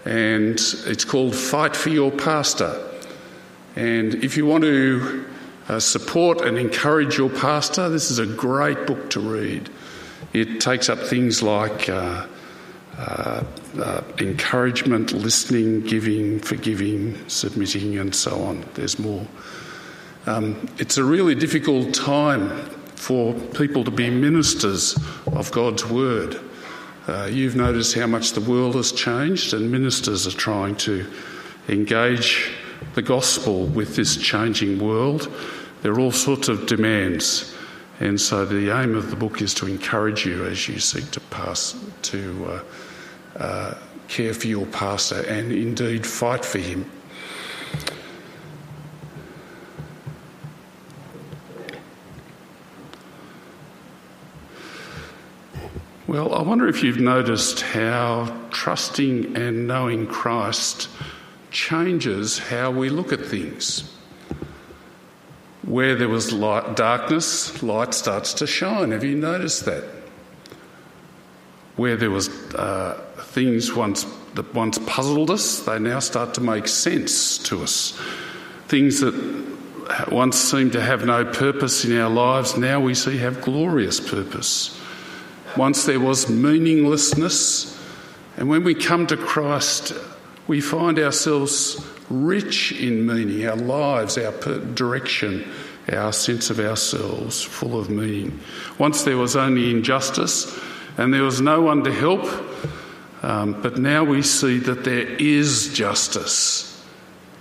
and 0.04 0.60
it's 0.84 1.06
called 1.06 1.34
Fight 1.34 1.74
for 1.74 1.88
Your 1.88 2.10
Pastor. 2.10 2.78
And 3.74 4.16
if 4.16 4.36
you 4.36 4.44
want 4.44 4.64
to 4.64 5.24
uh, 5.70 5.80
support 5.80 6.42
and 6.42 6.58
encourage 6.58 7.16
your 7.16 7.30
pastor, 7.30 7.88
this 7.88 8.10
is 8.10 8.18
a 8.18 8.26
great 8.26 8.86
book 8.86 9.08
to 9.10 9.20
read. 9.20 9.70
It 10.34 10.60
takes 10.60 10.90
up 10.90 10.98
things 10.98 11.42
like 11.42 11.88
uh, 11.88 12.26
encouragement, 14.18 15.12
listening, 15.12 15.82
giving, 15.82 16.38
forgiving, 16.40 17.28
submitting, 17.28 17.98
and 17.98 18.14
so 18.14 18.42
on. 18.42 18.64
There's 18.74 18.98
more. 18.98 19.26
Um, 20.26 20.68
it's 20.78 20.96
a 20.96 21.04
really 21.04 21.34
difficult 21.34 21.92
time 21.92 22.48
for 22.94 23.34
people 23.34 23.84
to 23.84 23.90
be 23.90 24.08
ministers 24.08 24.96
of 25.26 25.50
God's 25.52 25.84
word. 25.84 26.40
Uh, 27.06 27.28
you've 27.30 27.56
noticed 27.56 27.94
how 27.94 28.06
much 28.06 28.32
the 28.32 28.40
world 28.40 28.76
has 28.76 28.90
changed, 28.90 29.52
and 29.52 29.70
ministers 29.70 30.26
are 30.26 30.30
trying 30.30 30.76
to 30.76 31.06
engage 31.68 32.50
the 32.94 33.02
gospel 33.02 33.66
with 33.66 33.96
this 33.96 34.16
changing 34.16 34.78
world. 34.78 35.30
There 35.82 35.92
are 35.92 36.00
all 36.00 36.12
sorts 36.12 36.48
of 36.48 36.66
demands, 36.66 37.54
and 38.00 38.18
so 38.18 38.46
the 38.46 38.74
aim 38.74 38.94
of 38.94 39.10
the 39.10 39.16
book 39.16 39.42
is 39.42 39.52
to 39.54 39.66
encourage 39.66 40.24
you 40.24 40.46
as 40.46 40.66
you 40.66 40.78
seek 40.78 41.10
to 41.10 41.20
pass 41.20 41.76
to 42.02 42.46
uh, 42.48 42.60
uh, 43.36 43.74
care 44.08 44.34
for 44.34 44.46
your 44.46 44.66
pastor 44.66 45.22
and 45.22 45.52
indeed 45.52 46.06
fight 46.06 46.44
for 46.44 46.58
him. 46.58 46.90
Well, 56.06 56.34
I 56.34 56.42
wonder 56.42 56.68
if 56.68 56.84
you've 56.84 57.00
noticed 57.00 57.62
how 57.62 58.32
trusting 58.50 59.36
and 59.36 59.66
knowing 59.66 60.06
Christ 60.06 60.88
changes 61.50 62.38
how 62.38 62.70
we 62.70 62.88
look 62.88 63.12
at 63.12 63.24
things. 63.24 63.90
Where 65.62 65.96
there 65.96 66.08
was 66.08 66.30
light, 66.32 66.76
darkness, 66.76 67.62
light 67.62 67.94
starts 67.94 68.34
to 68.34 68.46
shine. 68.46 68.92
Have 68.92 69.02
you 69.02 69.16
noticed 69.16 69.64
that? 69.64 69.82
Where 71.76 71.96
there 71.96 72.10
was 72.10 72.28
uh, 72.54 73.02
things 73.34 73.74
once 73.74 74.06
that 74.34 74.54
once 74.54 74.78
puzzled 74.86 75.30
us, 75.30 75.60
they 75.60 75.78
now 75.78 75.98
start 75.98 76.34
to 76.34 76.40
make 76.40 76.68
sense 76.68 77.38
to 77.38 77.62
us. 77.62 78.00
Things 78.68 79.00
that 79.00 79.14
once 80.10 80.38
seemed 80.38 80.72
to 80.72 80.80
have 80.80 81.04
no 81.04 81.24
purpose 81.24 81.84
in 81.84 81.98
our 81.98 82.08
lives, 82.08 82.56
now 82.56 82.80
we 82.80 82.94
see 82.94 83.18
have 83.18 83.42
glorious 83.42 84.00
purpose. 84.00 84.80
Once 85.56 85.84
there 85.84 86.00
was 86.00 86.28
meaninglessness, 86.28 87.78
and 88.36 88.48
when 88.48 88.64
we 88.64 88.74
come 88.74 89.06
to 89.08 89.16
Christ, 89.16 89.92
we 90.46 90.60
find 90.60 90.98
ourselves 90.98 91.84
rich 92.10 92.72
in 92.72 93.06
meaning, 93.06 93.46
our 93.46 93.56
lives, 93.56 94.18
our 94.18 94.32
direction, 94.74 95.48
our 95.92 96.12
sense 96.12 96.50
of 96.50 96.60
ourselves 96.60 97.42
full 97.42 97.78
of 97.78 97.90
meaning. 97.90 98.40
Once 98.78 99.02
there 99.02 99.16
was 99.16 99.36
only 99.36 99.70
injustice 99.70 100.58
and 100.96 101.12
there 101.12 101.22
was 101.22 101.40
no 101.40 101.60
one 101.60 101.84
to 101.84 101.92
help, 101.92 102.24
um, 103.24 103.62
but 103.62 103.78
now 103.78 104.04
we 104.04 104.20
see 104.20 104.58
that 104.58 104.84
there 104.84 105.08
is 105.16 105.72
justice, 105.72 106.84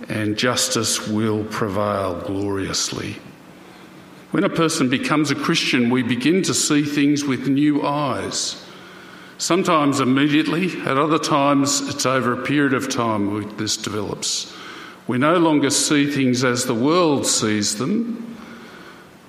and 0.08 0.38
justice 0.38 1.06
will 1.06 1.44
prevail 1.44 2.20
gloriously. 2.22 3.16
When 4.30 4.44
a 4.44 4.48
person 4.48 4.88
becomes 4.88 5.30
a 5.30 5.34
Christian, 5.34 5.90
we 5.90 6.02
begin 6.02 6.42
to 6.44 6.54
see 6.54 6.84
things 6.84 7.24
with 7.24 7.48
new 7.48 7.86
eyes. 7.86 8.64
Sometimes 9.36 10.00
immediately, 10.00 10.72
at 10.86 10.96
other 10.96 11.18
times, 11.18 11.86
it's 11.86 12.06
over 12.06 12.32
a 12.32 12.42
period 12.42 12.72
of 12.72 12.88
time 12.88 13.56
this 13.58 13.76
develops. 13.76 14.56
We 15.06 15.18
no 15.18 15.36
longer 15.36 15.68
see 15.68 16.10
things 16.10 16.44
as 16.44 16.64
the 16.64 16.74
world 16.74 17.26
sees 17.26 17.76
them, 17.76 18.36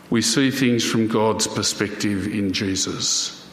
we 0.09 0.21
see 0.21 0.51
things 0.51 0.89
from 0.89 1.09
God's 1.09 1.47
perspective 1.47 2.27
in 2.27 2.53
Jesus. 2.53 3.44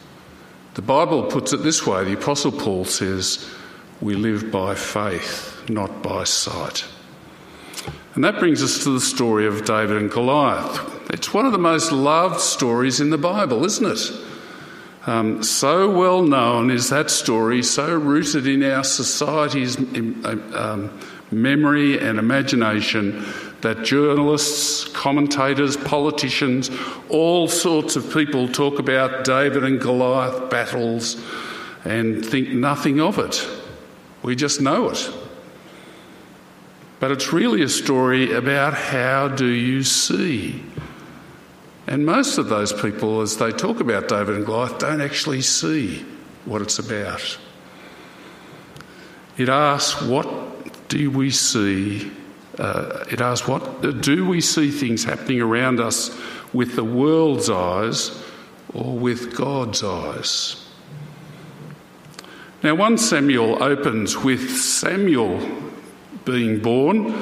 The 0.73 0.81
Bible 0.81 1.23
puts 1.23 1.53
it 1.53 1.57
this 1.57 1.85
way 1.85 2.03
the 2.03 2.13
Apostle 2.13 2.51
Paul 2.51 2.85
says, 2.85 3.47
We 4.01 4.15
live 4.15 4.51
by 4.51 4.73
faith, 4.73 5.69
not 5.69 6.01
by 6.01 6.23
sight. 6.23 6.85
And 8.15 8.23
that 8.23 8.39
brings 8.39 8.63
us 8.63 8.83
to 8.83 8.91
the 8.91 9.01
story 9.01 9.45
of 9.45 9.65
David 9.65 9.97
and 9.97 10.09
Goliath. 10.09 11.11
It's 11.11 11.33
one 11.33 11.45
of 11.45 11.51
the 11.51 11.57
most 11.57 11.91
loved 11.91 12.39
stories 12.39 12.99
in 12.99 13.11
the 13.11 13.17
Bible, 13.17 13.65
isn't 13.65 13.85
it? 13.85 14.11
Um, 15.05 15.43
so 15.43 15.91
well 15.91 16.23
known 16.23 16.71
is 16.71 16.89
that 16.89 17.11
story, 17.11 17.61
so 17.61 17.93
rooted 17.93 18.47
in 18.47 18.63
our 18.63 18.83
society's 18.83 19.77
um, 19.77 20.97
memory 21.29 21.99
and 21.99 22.17
imagination 22.17 23.25
that 23.63 23.83
journalists, 23.83 24.85
commentators, 24.89 25.75
politicians, 25.75 26.69
all 27.09 27.47
sorts 27.47 27.95
of 27.95 28.13
people 28.13 28.47
talk 28.47 28.77
about 28.77 29.25
David 29.25 29.63
and 29.63 29.81
Goliath 29.81 30.49
battles 30.49 31.21
and 31.83 32.25
think 32.25 32.49
nothing 32.49 33.01
of 33.01 33.17
it. 33.17 33.45
We 34.21 34.35
just 34.35 34.61
know 34.61 34.89
it. 34.89 35.11
But 36.99 37.11
it's 37.11 37.33
really 37.33 37.63
a 37.63 37.69
story 37.69 38.33
about 38.33 38.73
how 38.73 39.27
do 39.27 39.47
you 39.47 39.83
see 39.83 40.63
and 41.87 42.05
most 42.05 42.37
of 42.37 42.49
those 42.49 42.71
people, 42.71 43.21
as 43.21 43.37
they 43.37 43.51
talk 43.51 43.79
about 43.79 44.07
David 44.07 44.35
and 44.35 44.45
Goliath, 44.45 44.79
don't 44.79 45.01
actually 45.01 45.41
see 45.41 46.05
what 46.45 46.61
it's 46.61 46.79
about. 46.79 47.37
It 49.37 49.49
asks, 49.49 50.01
what 50.01 50.87
do 50.87 51.11
we 51.11 51.29
see? 51.29 52.11
Uh, 52.57 53.03
it 53.11 53.19
asks, 53.19 53.47
what 53.47 54.01
do 54.01 54.27
we 54.27 54.39
see 54.41 54.69
things 54.69 55.03
happening 55.03 55.41
around 55.41 55.79
us 55.79 56.17
with 56.53 56.75
the 56.75 56.83
world's 56.83 57.49
eyes 57.49 58.23
or 58.73 58.95
with 58.97 59.35
God's 59.35 59.83
eyes? 59.83 60.63
Now, 62.61 62.75
1 62.75 62.97
Samuel 62.97 63.61
opens 63.61 64.15
with 64.17 64.49
Samuel 64.55 65.39
being 66.25 66.59
born 66.59 67.13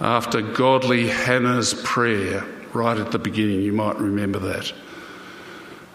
after 0.00 0.40
godly 0.40 1.08
Hannah's 1.08 1.74
prayer 1.82 2.44
right 2.72 2.98
at 2.98 3.10
the 3.10 3.18
beginning. 3.18 3.62
You 3.62 3.72
might 3.72 3.96
remember 3.96 4.38
that. 4.38 4.72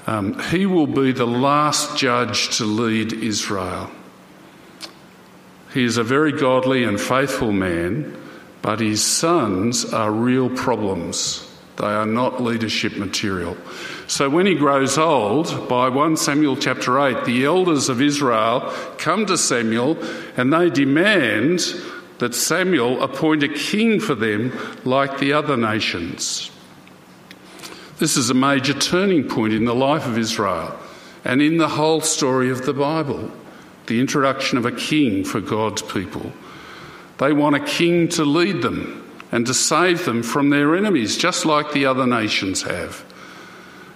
Um, 0.08 0.40
he 0.50 0.66
will 0.66 0.88
be 0.88 1.12
the 1.12 1.28
last 1.28 1.98
judge 1.98 2.58
to 2.58 2.66
lead 2.66 3.14
Israel. 3.14 3.92
He 5.74 5.84
is 5.84 5.98
a 5.98 6.04
very 6.04 6.32
godly 6.32 6.84
and 6.84 7.00
faithful 7.00 7.52
man, 7.52 8.18
but 8.62 8.80
his 8.80 9.04
sons 9.04 9.86
are 9.94 10.12
real 10.12 10.50
problems. 10.50 11.46
They 11.78 11.86
are 11.86 12.06
not 12.06 12.42
leadership 12.42 12.98
material. 12.98 13.56
So 14.08 14.30
when 14.30 14.46
he 14.46 14.56
grows 14.56 14.98
old, 14.98 15.70
by 15.70 15.88
1 15.88 16.18
Samuel 16.18 16.58
chapter 16.58 17.00
8, 17.00 17.26
the 17.26 17.46
elders 17.46 17.88
of 17.88 18.02
Israel 18.02 18.74
come 18.98 19.26
to 19.28 19.38
Samuel 19.38 19.98
and 20.36 20.52
they 20.52 20.70
demand 20.70 21.62
that 22.18 22.36
Samuel 22.36 23.02
appoint 23.02 23.44
a 23.44 23.48
king 23.48 24.02
for 24.02 24.14
them 24.14 24.52
like 24.84 25.20
the 25.20 25.32
other 25.32 25.56
nations. 25.56 26.52
This 27.98 28.18
is 28.18 28.30
a 28.30 28.34
major 28.34 28.74
turning 28.74 29.28
point 29.28 29.54
in 29.54 29.66
the 29.66 29.76
life 29.76 30.06
of 30.06 30.18
Israel 30.18 30.78
and 31.24 31.42
in 31.42 31.58
the 31.58 31.70
whole 31.70 32.02
story 32.02 32.50
of 32.50 32.66
the 32.66 32.74
Bible 32.74 33.32
the 33.90 34.00
introduction 34.00 34.58
of 34.58 34.66
a 34.66 34.72
king 34.72 35.26
for 35.26 35.42
God's 35.42 35.82
people. 35.82 36.32
They 37.20 37.34
want 37.34 37.56
a 37.56 37.60
king 37.60 38.08
to 38.10 38.26
lead 38.26 38.62
them 38.62 39.06
and 39.32 39.46
to 39.46 39.54
save 39.54 40.06
them 40.06 40.24
from 40.24 40.50
their 40.50 40.76
enemies, 40.76 41.18
just 41.18 41.46
like 41.46 41.72
the 41.72 41.86
other 41.86 42.08
nations 42.08 42.64
have. 42.64 43.06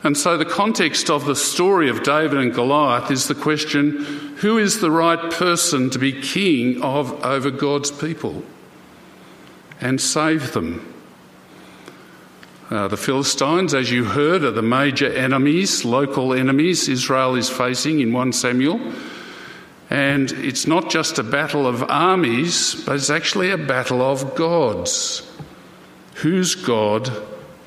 And 0.03 0.17
so, 0.17 0.37
the 0.37 0.45
context 0.45 1.09
of 1.09 1.25
the 1.25 1.35
story 1.35 1.89
of 1.89 2.03
David 2.03 2.37
and 2.37 2.53
Goliath 2.53 3.09
is 3.09 3.29
the 3.29 3.35
question 3.35 4.03
who 4.37 4.57
is 4.57 4.81
the 4.81 4.91
right 4.91 5.31
person 5.31 5.89
to 5.91 5.99
be 5.99 6.11
king 6.11 6.81
of 6.81 7.23
over 7.23 7.49
God's 7.49 7.89
people 7.89 8.43
and 9.79 10.01
save 10.01 10.51
them? 10.51 10.93
Uh, 12.69 12.89
the 12.89 12.97
Philistines, 12.97 13.73
as 13.73 13.91
you 13.91 14.03
heard, 14.03 14.43
are 14.43 14.51
the 14.51 14.61
major 14.61 15.11
enemies, 15.13 15.85
local 15.85 16.33
enemies 16.33 16.89
Israel 16.89 17.35
is 17.35 17.49
facing 17.49 18.01
in 18.01 18.11
1 18.11 18.33
Samuel. 18.33 18.79
And 19.93 20.29
it's 20.31 20.67
not 20.67 20.89
just 20.89 21.19
a 21.19 21.23
battle 21.23 21.65
of 21.65 21.83
armies, 21.83 22.83
but 22.85 22.95
it's 22.95 23.09
actually 23.09 23.51
a 23.51 23.57
battle 23.57 24.01
of 24.01 24.35
gods. 24.35 25.21
Whose 26.15 26.55
God 26.55 27.09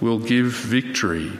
will 0.00 0.18
give 0.18 0.46
victory? 0.46 1.32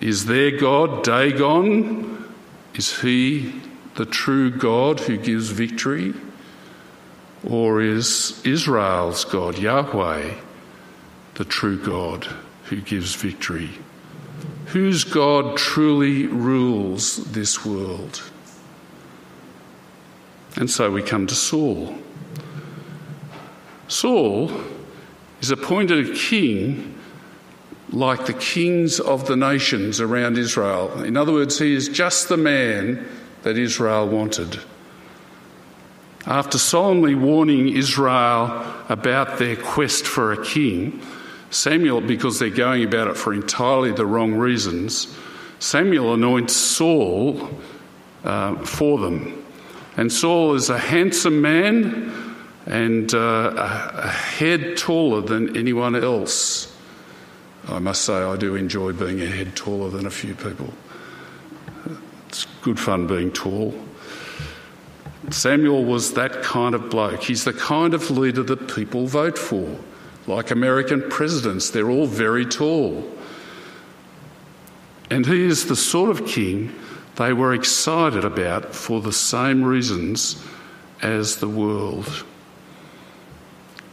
Is 0.00 0.24
their 0.24 0.56
God 0.56 1.04
Dagon? 1.04 2.32
Is 2.74 3.00
he 3.00 3.60
the 3.96 4.06
true 4.06 4.50
God 4.50 5.00
who 5.00 5.18
gives 5.18 5.50
victory? 5.50 6.14
Or 7.44 7.82
is 7.82 8.40
Israel's 8.46 9.26
God, 9.26 9.58
Yahweh, 9.58 10.34
the 11.34 11.44
true 11.44 11.78
God? 11.78 12.26
who 12.72 12.80
gives 12.80 13.14
victory. 13.14 13.68
Whose 14.66 15.04
God 15.04 15.58
truly 15.58 16.26
rules 16.26 17.16
this 17.32 17.66
world? 17.66 18.22
And 20.56 20.70
so 20.70 20.90
we 20.90 21.02
come 21.02 21.26
to 21.26 21.34
Saul. 21.34 21.94
Saul 23.88 24.50
is 25.40 25.50
appointed 25.50 26.10
a 26.10 26.14
king 26.14 26.98
like 27.90 28.26
the 28.26 28.32
kings 28.32 29.00
of 29.00 29.26
the 29.26 29.36
nations 29.36 30.00
around 30.00 30.38
Israel. 30.38 31.02
In 31.02 31.16
other 31.16 31.32
words, 31.32 31.58
he 31.58 31.74
is 31.74 31.88
just 31.88 32.28
the 32.28 32.36
man 32.36 33.06
that 33.42 33.58
Israel 33.58 34.08
wanted. 34.08 34.58
After 36.26 36.56
solemnly 36.56 37.14
warning 37.14 37.68
Israel 37.68 38.64
about 38.88 39.38
their 39.38 39.56
quest 39.56 40.06
for 40.06 40.32
a 40.32 40.44
king, 40.44 41.02
Samuel, 41.50 42.00
because 42.00 42.38
they're 42.38 42.48
going 42.48 42.84
about 42.84 43.08
it 43.08 43.16
for 43.16 43.34
entirely 43.34 43.92
the 43.92 44.06
wrong 44.06 44.34
reasons, 44.34 45.14
Samuel 45.58 46.14
anoints 46.14 46.54
Saul 46.54 47.50
uh, 48.24 48.56
for 48.64 48.98
them. 48.98 49.41
And 49.96 50.12
Saul 50.12 50.54
is 50.54 50.70
a 50.70 50.78
handsome 50.78 51.40
man 51.40 52.36
and 52.66 53.12
uh, 53.12 53.52
a 53.56 54.08
head 54.08 54.76
taller 54.76 55.20
than 55.20 55.56
anyone 55.56 55.94
else. 55.96 56.74
I 57.68 57.78
must 57.78 58.02
say, 58.02 58.14
I 58.14 58.36
do 58.36 58.54
enjoy 58.54 58.92
being 58.92 59.20
a 59.20 59.26
head 59.26 59.54
taller 59.54 59.90
than 59.90 60.06
a 60.06 60.10
few 60.10 60.34
people. 60.34 60.72
It's 62.28 62.46
good 62.62 62.78
fun 62.80 63.06
being 63.06 63.30
tall. 63.30 63.74
Samuel 65.30 65.84
was 65.84 66.14
that 66.14 66.42
kind 66.42 66.74
of 66.74 66.90
bloke. 66.90 67.22
He's 67.22 67.44
the 67.44 67.52
kind 67.52 67.94
of 67.94 68.10
leader 68.10 68.42
that 68.42 68.74
people 68.74 69.06
vote 69.06 69.38
for. 69.38 69.78
Like 70.26 70.50
American 70.50 71.08
presidents, 71.10 71.70
they're 71.70 71.90
all 71.90 72.06
very 72.06 72.46
tall. 72.46 73.08
And 75.10 75.26
he 75.26 75.42
is 75.42 75.66
the 75.66 75.76
sort 75.76 76.10
of 76.10 76.26
king 76.26 76.74
they 77.16 77.32
were 77.32 77.52
excited 77.52 78.24
about 78.24 78.74
for 78.74 79.00
the 79.00 79.12
same 79.12 79.62
reasons 79.62 80.42
as 81.02 81.36
the 81.36 81.48
world. 81.48 82.24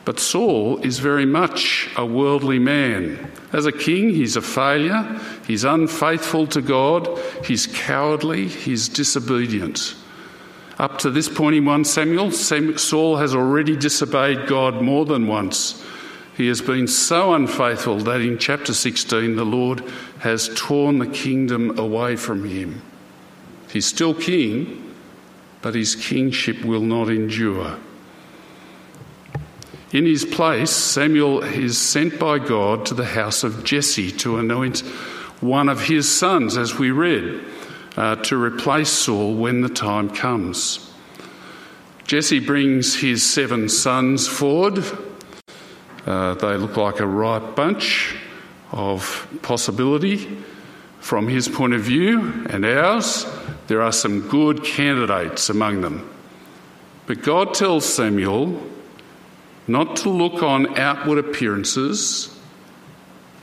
But 0.05 0.19
Saul 0.19 0.77
is 0.79 0.99
very 0.99 1.25
much 1.25 1.89
a 1.95 2.05
worldly 2.05 2.59
man. 2.59 3.31
As 3.53 3.65
a 3.65 3.71
king, 3.71 4.09
he's 4.09 4.35
a 4.35 4.41
failure, 4.41 5.19
he's 5.45 5.63
unfaithful 5.63 6.47
to 6.47 6.61
God, 6.61 7.07
he's 7.45 7.67
cowardly, 7.67 8.47
he's 8.47 8.89
disobedient. 8.89 9.95
Up 10.79 10.97
to 10.99 11.11
this 11.11 11.27
point 11.27 11.57
in 11.57 11.65
1 11.65 11.83
Samuel, 11.85 12.31
Saul 12.31 13.17
has 13.17 13.35
already 13.35 13.75
disobeyed 13.75 14.47
God 14.47 14.81
more 14.81 15.05
than 15.05 15.27
once. 15.27 15.83
He 16.38 16.47
has 16.47 16.61
been 16.61 16.88
so 16.88 17.33
unfaithful 17.33 17.97
that 17.99 18.21
in 18.21 18.38
chapter 18.38 18.73
16 18.73 19.35
the 19.35 19.43
Lord 19.43 19.83
has 20.19 20.49
torn 20.55 20.99
the 20.99 21.07
kingdom 21.07 21.77
away 21.77 22.15
from 22.15 22.45
him. 22.45 22.81
He's 23.71 23.85
still 23.85 24.13
king, 24.13 24.95
but 25.61 25.75
his 25.75 25.95
kingship 25.95 26.63
will 26.63 26.81
not 26.81 27.09
endure. 27.09 27.77
In 29.91 30.05
his 30.05 30.23
place, 30.25 30.71
Samuel 30.71 31.43
is 31.43 31.77
sent 31.77 32.19
by 32.19 32.39
God 32.39 32.85
to 32.88 32.93
the 32.93 33.05
house 33.05 33.43
of 33.43 33.63
Jesse 33.63 34.11
to 34.11 34.38
anoint 34.38 34.79
one 35.41 35.69
of 35.69 35.81
his 35.81 36.09
sons, 36.09 36.57
as 36.57 36.77
we 36.77 36.91
read, 36.91 37.43
uh, 37.97 38.15
to 38.17 38.41
replace 38.41 38.89
Saul 38.89 39.35
when 39.35 39.61
the 39.61 39.69
time 39.69 40.09
comes. 40.09 40.91
Jesse 42.05 42.39
brings 42.39 42.95
his 42.95 43.23
seven 43.23 43.69
sons 43.69 44.27
forward 44.27 44.83
uh, 46.09 46.33
they 46.33 46.57
look 46.57 46.75
like 46.75 46.99
a 46.99 47.05
ripe 47.05 47.55
bunch 47.55 48.15
of 48.71 49.27
possibility. 49.43 50.38
From 50.99 51.27
his 51.27 51.47
point 51.47 51.73
of 51.73 51.81
view 51.81 52.45
and 52.49 52.65
ours, 52.65 53.25
there 53.69 53.83
are 53.83 53.91
some 53.91 54.27
good 54.27 54.63
candidates 54.63 55.47
among 55.47 55.81
them. 55.81 56.09
But 57.05 57.21
God 57.21 57.53
tells 57.53 57.85
Samuel 57.85 58.61
not 59.67 59.97
to 59.97 60.09
look 60.09 60.41
on 60.41 60.75
outward 60.75 61.19
appearances, 61.19 62.35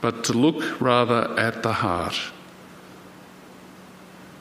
but 0.01 0.25
to 0.25 0.33
look 0.33 0.81
rather 0.81 1.33
at 1.39 1.63
the 1.63 1.71
heart. 1.71 2.19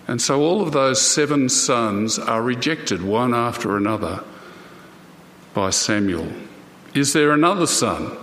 And 0.09 0.21
so 0.21 0.43
all 0.43 0.61
of 0.61 0.73
those 0.73 1.01
seven 1.01 1.49
sons 1.49 2.19
are 2.19 2.43
rejected 2.43 3.01
one 3.05 3.33
after 3.33 3.77
another 3.77 4.25
by 5.55 5.71
Samuel. 5.71 6.27
Is 6.95 7.13
there 7.13 7.31
another 7.31 7.69
son? 7.69 8.17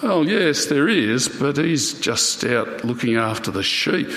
Well, 0.00 0.24
yes, 0.24 0.66
there 0.66 0.88
is, 0.88 1.26
but 1.28 1.56
he's 1.56 1.98
just 1.98 2.44
out 2.44 2.84
looking 2.84 3.16
after 3.16 3.50
the 3.50 3.64
sheep. 3.64 4.10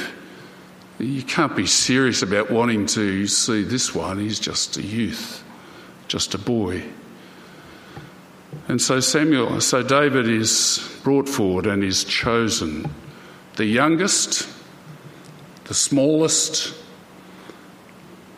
You 0.99 1.23
can't 1.23 1.55
be 1.55 1.65
serious 1.65 2.21
about 2.21 2.51
wanting 2.51 2.85
to 2.87 3.25
see 3.25 3.63
this 3.63 3.95
one. 3.95 4.19
He's 4.19 4.39
just 4.39 4.75
a 4.75 4.81
youth, 4.81 5.43
just 6.09 6.33
a 6.33 6.37
boy. 6.37 6.83
And 8.67 8.81
so 8.81 8.99
Samuel, 8.99 9.61
so 9.61 9.81
David 9.81 10.27
is 10.27 10.99
brought 11.03 11.29
forward 11.29 11.65
and 11.65 11.83
is 11.83 12.03
chosen. 12.03 12.91
The 13.55 13.65
youngest, 13.65 14.47
the 15.65 15.73
smallest, 15.73 16.75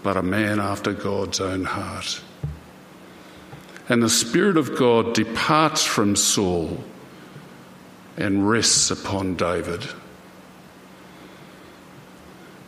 but 0.04 0.16
a 0.16 0.22
man 0.22 0.60
after 0.60 0.94
God's 0.94 1.40
own 1.40 1.64
heart. 1.64 2.22
And 3.90 4.04
the 4.04 4.10
Spirit 4.10 4.58
of 4.58 4.76
God 4.78 5.16
departs 5.16 5.84
from 5.84 6.16
Saul 6.16 6.84
and 8.18 8.48
rests 8.48 8.92
upon 8.92 9.36
David. 9.36 9.88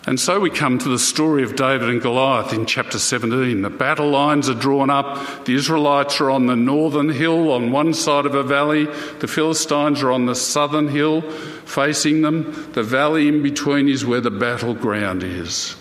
And 0.05 0.19
so 0.19 0.39
we 0.39 0.49
come 0.49 0.77
to 0.79 0.89
the 0.89 0.99
story 0.99 1.43
of 1.43 1.55
David 1.55 1.89
and 1.89 2.01
Goliath 2.01 2.51
in 2.51 2.65
chapter 2.65 2.99
17. 2.99 3.61
The 3.61 3.69
battle 3.69 4.09
lines 4.09 4.49
are 4.49 4.53
drawn 4.53 4.89
up. 4.89 5.45
The 5.45 5.55
Israelites 5.55 6.19
are 6.19 6.29
on 6.29 6.45
the 6.45 6.57
northern 6.57 7.09
hill 7.09 7.51
on 7.51 7.71
one 7.71 7.93
side 7.93 8.25
of 8.25 8.35
a 8.35 8.43
valley. 8.43 8.85
The 9.19 9.27
Philistines 9.29 10.03
are 10.03 10.11
on 10.11 10.25
the 10.25 10.35
southern 10.35 10.89
hill 10.89 11.21
facing 11.21 12.21
them. 12.21 12.71
The 12.73 12.83
valley 12.83 13.29
in 13.29 13.41
between 13.41 13.87
is 13.87 14.05
where 14.05 14.19
the 14.21 14.31
battleground 14.31 15.23
is. 15.23 15.77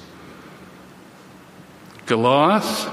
Goliath 2.07 2.89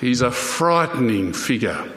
He's 0.00 0.20
a 0.20 0.30
frightening 0.30 1.32
figure. 1.32 1.92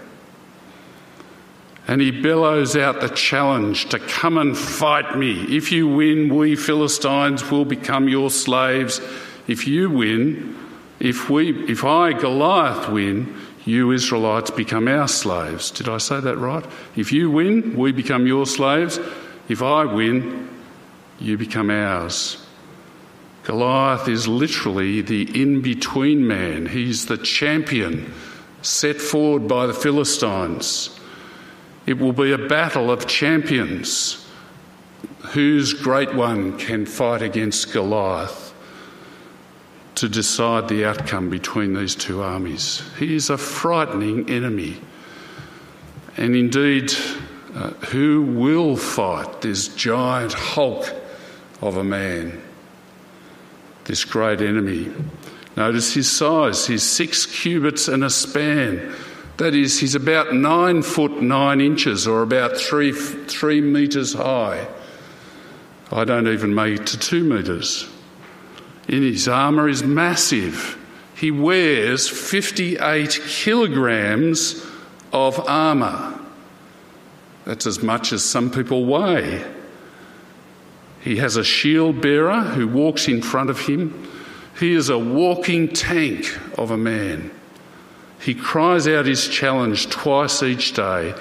And 1.92 2.00
he 2.00 2.10
bellows 2.10 2.78
out 2.78 3.02
the 3.02 3.10
challenge 3.10 3.90
to 3.90 4.00
come 4.00 4.38
and 4.38 4.58
fight 4.58 5.18
me. 5.18 5.42
If 5.58 5.74
you 5.74 5.90
win, 5.90 6.34
we 6.34 6.56
Philistines 6.56 7.52
will 7.52 7.66
become 7.66 8.08
your 8.08 8.30
slaves. 8.30 9.02
If 9.46 9.68
you 9.68 9.90
win, 9.90 10.58
if, 11.02 11.30
we, 11.30 11.52
if 11.70 11.84
I, 11.84 12.14
Goliath, 12.14 12.88
win, 12.88 13.36
you 13.66 13.92
Israelites 13.92 14.52
become 14.52 14.88
our 14.88 15.10
slaves. 15.10 15.70
Did 15.70 15.90
I 15.90 15.98
say 15.98 16.22
that 16.22 16.38
right? 16.38 16.66
If 16.96 17.12
you 17.12 17.30
win, 17.30 17.76
we 17.76 17.92
become 17.92 18.26
your 18.26 18.46
slaves. 18.46 18.98
If 19.50 19.62
I 19.62 19.84
win, 19.84 20.48
you 21.20 21.38
become 21.38 21.70
ours. 21.70 22.42
Goliath 23.44 24.08
is 24.08 24.30
literally 24.30 25.02
the 25.02 25.42
in 25.42 25.62
between 25.62 26.26
man. 26.26 26.68
He's 26.68 27.08
the 27.08 27.18
champion 27.18 28.14
set 28.62 28.96
forward 28.96 29.50
by 29.50 29.68
the 29.68 29.74
Philistines. 29.74 30.98
It 31.86 32.00
will 32.00 32.14
be 32.14 32.32
a 32.32 32.38
battle 32.38 32.92
of 32.92 33.08
champions. 33.08 34.28
Whose 35.32 35.74
great 35.74 36.14
one 36.14 36.58
can 36.58 36.86
fight 36.86 37.22
against 37.22 37.74
Goliath 37.74 38.54
to 39.96 40.10
decide 40.10 40.68
the 40.68 40.86
outcome 40.86 41.30
between 41.30 41.74
these 41.74 41.96
two 41.96 42.22
armies? 42.22 42.84
He 42.98 43.16
is 43.16 43.30
a 43.30 43.38
frightening 43.38 44.30
enemy. 44.30 44.82
And 46.18 46.36
indeed, 46.36 46.94
uh, 47.56 47.70
who 47.92 48.22
will 48.22 48.76
fight 48.76 49.42
this 49.42 49.68
giant 49.70 50.34
hulk 50.34 50.92
of 51.62 51.78
a 51.78 51.84
man? 51.84 52.42
this 53.86 54.06
great 54.06 54.42
enemy. 54.42 54.92
Notice 55.58 55.94
his 55.94 56.10
size. 56.10 56.66
He's 56.66 56.84
six 56.84 57.26
cubits 57.26 57.88
and 57.88 58.04
a 58.04 58.10
span. 58.10 58.94
That 59.42 59.56
is, 59.56 59.80
he's 59.80 59.96
about 59.96 60.36
nine 60.36 60.84
foot 60.84 61.20
nine 61.20 61.62
inches 61.62 62.06
or 62.06 62.22
about 62.22 62.58
three, 62.58 62.92
three 62.92 63.60
metres 63.60 64.14
high. 64.14 64.68
I 65.92 66.04
don't 66.04 66.28
even 66.28 66.54
make 66.54 66.82
it 66.82 66.86
to 66.86 67.00
two 67.00 67.24
metres. 67.24 67.90
In 68.88 69.02
his 69.02 69.28
armour 69.28 69.68
is 69.68 69.82
massive. 69.82 70.78
He 71.16 71.32
wears 71.32 72.08
58 72.08 73.20
kilograms 73.26 74.64
of 75.12 75.40
armour. 75.50 76.20
That's 77.46 77.66
as 77.66 77.82
much 77.82 78.14
as 78.14 78.24
some 78.24 78.52
people 78.52 78.86
weigh. 78.86 79.44
He 81.00 81.16
has 81.16 81.36
a 81.36 81.44
shield 81.44 82.00
bearer 82.00 82.42
who 82.42 82.68
walks 82.68 83.08
in 83.08 83.24
front 83.24 83.50
of 83.50 83.60
him. 83.62 84.08
He 84.60 84.74
is 84.74 84.90
a 84.90 85.00
walking 85.00 85.70
tank 85.70 86.28
of 86.60 86.70
a 86.70 86.78
man. 86.78 87.32
He 88.22 88.36
cries 88.36 88.88
out 88.88 89.06
his 89.06 89.28
challenge 89.28 89.90
twice 89.90 90.44
each 90.44 90.74
day 90.74 91.16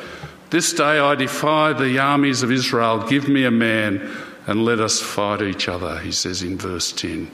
This 0.51 0.73
day 0.73 0.99
I 0.99 1.15
defy 1.15 1.73
the 1.73 1.99
armies 1.99 2.43
of 2.43 2.53
Israel. 2.53 3.07
Give 3.09 3.29
me 3.29 3.45
a 3.45 3.51
man 3.51 4.11
and 4.47 4.65
let 4.65 4.81
us 4.81 5.01
fight 5.01 5.43
each 5.43 5.69
other, 5.69 5.99
he 5.99 6.13
says 6.13 6.43
in 6.43 6.59
verse 6.59 6.93
10. 6.93 7.31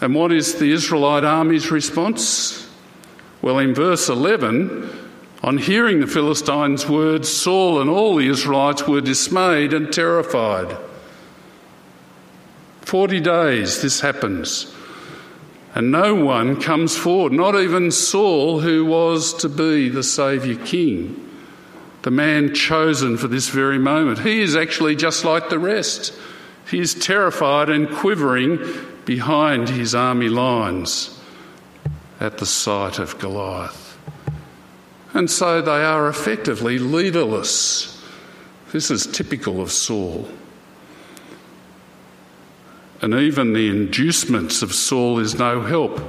And 0.00 0.14
what 0.14 0.32
is 0.32 0.56
the 0.56 0.72
Israelite 0.72 1.24
army's 1.24 1.70
response? 1.70 2.68
Well, 3.40 3.58
in 3.58 3.74
verse 3.74 4.08
11, 4.08 4.90
On 5.42 5.58
hearing 5.58 6.00
the 6.00 6.06
Philistines' 6.06 6.88
words, 6.88 7.30
Saul 7.30 7.80
and 7.80 7.88
all 7.88 8.16
the 8.16 8.28
Israelites 8.28 8.86
were 8.86 9.00
dismayed 9.00 9.72
and 9.72 9.92
terrified. 9.92 10.76
Forty 12.82 13.20
days 13.20 13.80
this 13.82 14.00
happens, 14.00 14.74
and 15.74 15.90
no 15.90 16.14
one 16.14 16.60
comes 16.60 16.96
forward, 16.96 17.32
not 17.32 17.54
even 17.54 17.90
Saul, 17.90 18.60
who 18.60 18.84
was 18.84 19.34
to 19.34 19.48
be 19.48 19.88
the 19.88 20.02
Saviour 20.02 20.64
King, 20.64 21.28
the 22.02 22.10
man 22.10 22.54
chosen 22.54 23.16
for 23.16 23.28
this 23.28 23.50
very 23.50 23.78
moment. 23.78 24.20
He 24.20 24.40
is 24.40 24.56
actually 24.56 24.96
just 24.96 25.24
like 25.24 25.48
the 25.48 25.58
rest. 25.58 26.12
He 26.68 26.80
is 26.80 26.94
terrified 26.94 27.68
and 27.68 27.90
quivering 27.90 28.58
behind 29.04 29.68
his 29.68 29.94
army 29.94 30.28
lines 30.28 31.18
at 32.18 32.38
the 32.38 32.46
sight 32.46 32.98
of 32.98 33.18
Goliath. 33.18 33.98
And 35.12 35.30
so 35.30 35.60
they 35.60 35.84
are 35.84 36.08
effectively 36.08 36.78
leaderless. 36.78 38.02
This 38.72 38.90
is 38.90 39.06
typical 39.06 39.60
of 39.60 39.72
Saul. 39.72 40.28
And 43.02 43.14
even 43.14 43.52
the 43.52 43.68
inducements 43.68 44.62
of 44.62 44.74
Saul 44.74 45.18
is 45.18 45.38
no 45.38 45.62
help. 45.62 46.00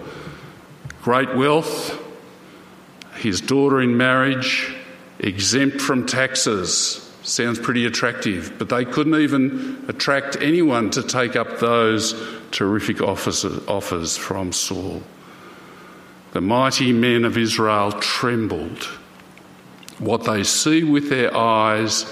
Great 1.01 1.35
wealth, 1.35 1.97
his 3.15 3.39
daughter 3.41 3.81
in 3.81 3.97
marriage, 3.97 4.75
exempt 5.19 5.79
from 5.79 6.05
taxes. 6.05 7.07
Sounds 7.23 7.59
pretty 7.59 7.85
attractive, 7.85 8.53
but 8.57 8.69
they 8.69 8.83
couldn't 8.83 9.15
even 9.15 9.85
attract 9.87 10.37
anyone 10.41 10.89
to 10.91 11.03
take 11.03 11.35
up 11.35 11.59
those 11.59 12.13
terrific 12.51 13.01
offers 13.01 14.17
from 14.17 14.51
Saul. 14.51 15.01
The 16.33 16.41
mighty 16.41 16.91
men 16.91 17.25
of 17.25 17.37
Israel 17.37 17.91
trembled. 17.93 18.83
What 19.99 20.23
they 20.23 20.43
see 20.43 20.83
with 20.83 21.09
their 21.09 21.35
eyes 21.35 22.11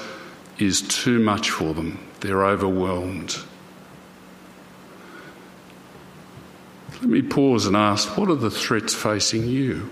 is 0.58 0.82
too 0.84 1.20
much 1.20 1.50
for 1.50 1.74
them. 1.74 2.00
They're 2.20 2.46
overwhelmed. 2.46 3.38
Let 7.01 7.09
me 7.09 7.21
pause 7.21 7.65
and 7.65 7.75
ask 7.75 8.17
what 8.17 8.29
are 8.29 8.35
the 8.35 8.51
threats 8.51 8.93
facing 8.93 9.47
you? 9.47 9.89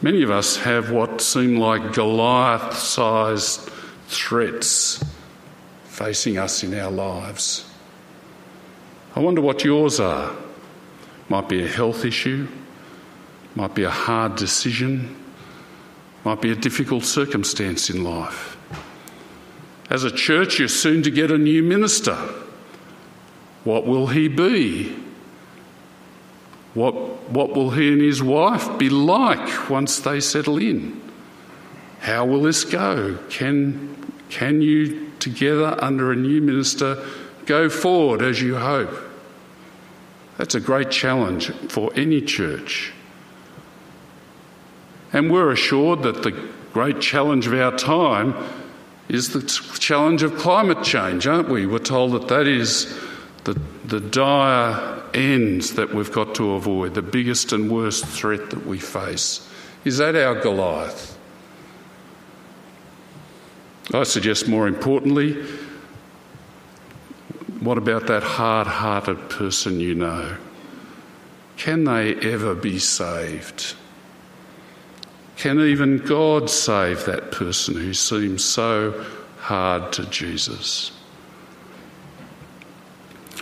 Many 0.00 0.22
of 0.22 0.30
us 0.30 0.56
have 0.56 0.90
what 0.90 1.20
seem 1.20 1.56
like 1.56 1.92
Goliath 1.92 2.76
sized 2.76 3.70
threats 4.08 5.02
facing 5.84 6.38
us 6.38 6.64
in 6.64 6.78
our 6.78 6.90
lives. 6.90 7.68
I 9.14 9.20
wonder 9.20 9.40
what 9.40 9.64
yours 9.64 10.00
are. 10.00 10.34
Might 11.28 11.48
be 11.48 11.62
a 11.62 11.68
health 11.68 12.04
issue, 12.04 12.48
might 13.54 13.74
be 13.74 13.84
a 13.84 13.90
hard 13.90 14.36
decision, 14.36 15.16
might 16.24 16.40
be 16.40 16.50
a 16.50 16.56
difficult 16.56 17.04
circumstance 17.04 17.88
in 17.88 18.02
life. 18.02 18.56
As 19.88 20.04
a 20.04 20.10
church, 20.10 20.58
you're 20.58 20.68
soon 20.68 21.02
to 21.02 21.10
get 21.10 21.30
a 21.30 21.38
new 21.38 21.62
minister. 21.62 22.16
What 23.64 23.86
will 23.86 24.08
he 24.08 24.28
be? 24.28 24.96
What, 26.74 26.94
what 27.30 27.54
will 27.54 27.70
he 27.70 27.92
and 27.92 28.00
his 28.00 28.22
wife 28.22 28.78
be 28.78 28.88
like 28.88 29.70
once 29.70 30.00
they 30.00 30.20
settle 30.20 30.58
in? 30.58 31.00
How 32.00 32.24
will 32.24 32.42
this 32.42 32.64
go? 32.64 33.18
Can, 33.28 34.12
can 34.30 34.62
you, 34.62 35.10
together 35.18 35.76
under 35.80 36.10
a 36.10 36.16
new 36.16 36.40
minister, 36.40 37.04
Go 37.46 37.68
forward 37.68 38.22
as 38.22 38.40
you 38.40 38.56
hope. 38.56 38.96
That's 40.38 40.54
a 40.54 40.60
great 40.60 40.90
challenge 40.90 41.50
for 41.68 41.92
any 41.94 42.20
church. 42.20 42.92
And 45.12 45.30
we're 45.30 45.52
assured 45.52 46.02
that 46.02 46.22
the 46.22 46.30
great 46.72 47.00
challenge 47.00 47.46
of 47.46 47.54
our 47.54 47.76
time 47.76 48.34
is 49.08 49.32
the 49.32 49.42
challenge 49.78 50.22
of 50.22 50.36
climate 50.38 50.82
change, 50.82 51.26
aren't 51.26 51.48
we? 51.48 51.66
We're 51.66 51.78
told 51.78 52.12
that 52.12 52.28
that 52.28 52.46
is 52.46 52.98
the, 53.44 53.60
the 53.84 54.00
dire 54.00 55.02
ends 55.14 55.74
that 55.74 55.94
we've 55.94 56.12
got 56.12 56.34
to 56.36 56.52
avoid, 56.52 56.94
the 56.94 57.02
biggest 57.02 57.52
and 57.52 57.70
worst 57.70 58.04
threat 58.06 58.50
that 58.50 58.66
we 58.66 58.78
face. 58.78 59.48
Is 59.84 59.98
that 59.98 60.14
our 60.14 60.40
Goliath? 60.40 61.18
I 63.92 64.04
suggest 64.04 64.48
more 64.48 64.68
importantly, 64.68 65.34
what 67.60 67.78
about 67.78 68.06
that 68.06 68.22
hard 68.22 68.66
hearted 68.66 69.28
person 69.28 69.80
you 69.80 69.94
know? 69.94 70.36
Can 71.56 71.84
they 71.84 72.14
ever 72.16 72.54
be 72.54 72.78
saved? 72.78 73.74
Can 75.36 75.60
even 75.60 75.98
God 75.98 76.48
save 76.48 77.04
that 77.06 77.32
person 77.32 77.74
who 77.74 77.92
seems 77.92 78.44
so 78.44 79.04
hard 79.38 79.92
to 79.94 80.06
Jesus? 80.06 80.92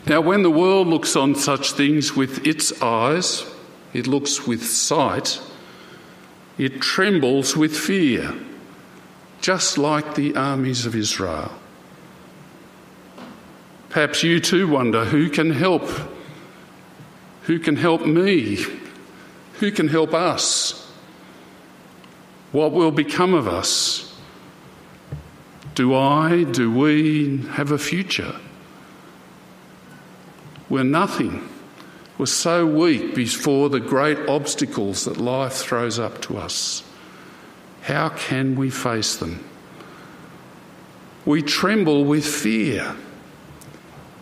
Now, 0.06 0.20
when 0.20 0.42
the 0.42 0.50
world 0.50 0.86
looks 0.86 1.14
on 1.14 1.34
such 1.34 1.72
things 1.72 2.16
with 2.16 2.46
its 2.46 2.80
eyes, 2.80 3.44
it 3.92 4.06
looks 4.06 4.46
with 4.46 4.64
sight, 4.64 5.40
it 6.58 6.80
trembles 6.80 7.56
with 7.56 7.76
fear, 7.76 8.34
just 9.40 9.78
like 9.78 10.14
the 10.14 10.34
armies 10.36 10.86
of 10.86 10.94
Israel. 10.94 11.52
Perhaps 13.90 14.22
you 14.22 14.40
too 14.40 14.68
wonder 14.68 15.04
who 15.04 15.28
can 15.28 15.50
help? 15.50 15.88
Who 17.42 17.58
can 17.58 17.76
help 17.76 18.06
me? 18.06 18.64
Who 19.54 19.72
can 19.72 19.88
help 19.88 20.14
us? 20.14 20.90
What 22.52 22.72
will 22.72 22.90
become 22.90 23.34
of 23.34 23.48
us? 23.48 24.18
Do 25.74 25.94
I, 25.94 26.44
do 26.44 26.72
we 26.72 27.38
have 27.52 27.70
a 27.70 27.78
future? 27.78 28.34
We're 30.70 30.84
nothing. 30.84 31.46
We're 32.16 32.26
so 32.26 32.64
weak 32.64 33.14
before 33.14 33.68
the 33.68 33.80
great 33.80 34.18
obstacles 34.28 35.04
that 35.04 35.16
life 35.16 35.54
throws 35.54 35.98
up 35.98 36.22
to 36.22 36.38
us. 36.38 36.84
How 37.82 38.10
can 38.10 38.56
we 38.56 38.70
face 38.70 39.16
them? 39.16 39.44
We 41.26 41.42
tremble 41.42 42.04
with 42.04 42.24
fear 42.24 42.94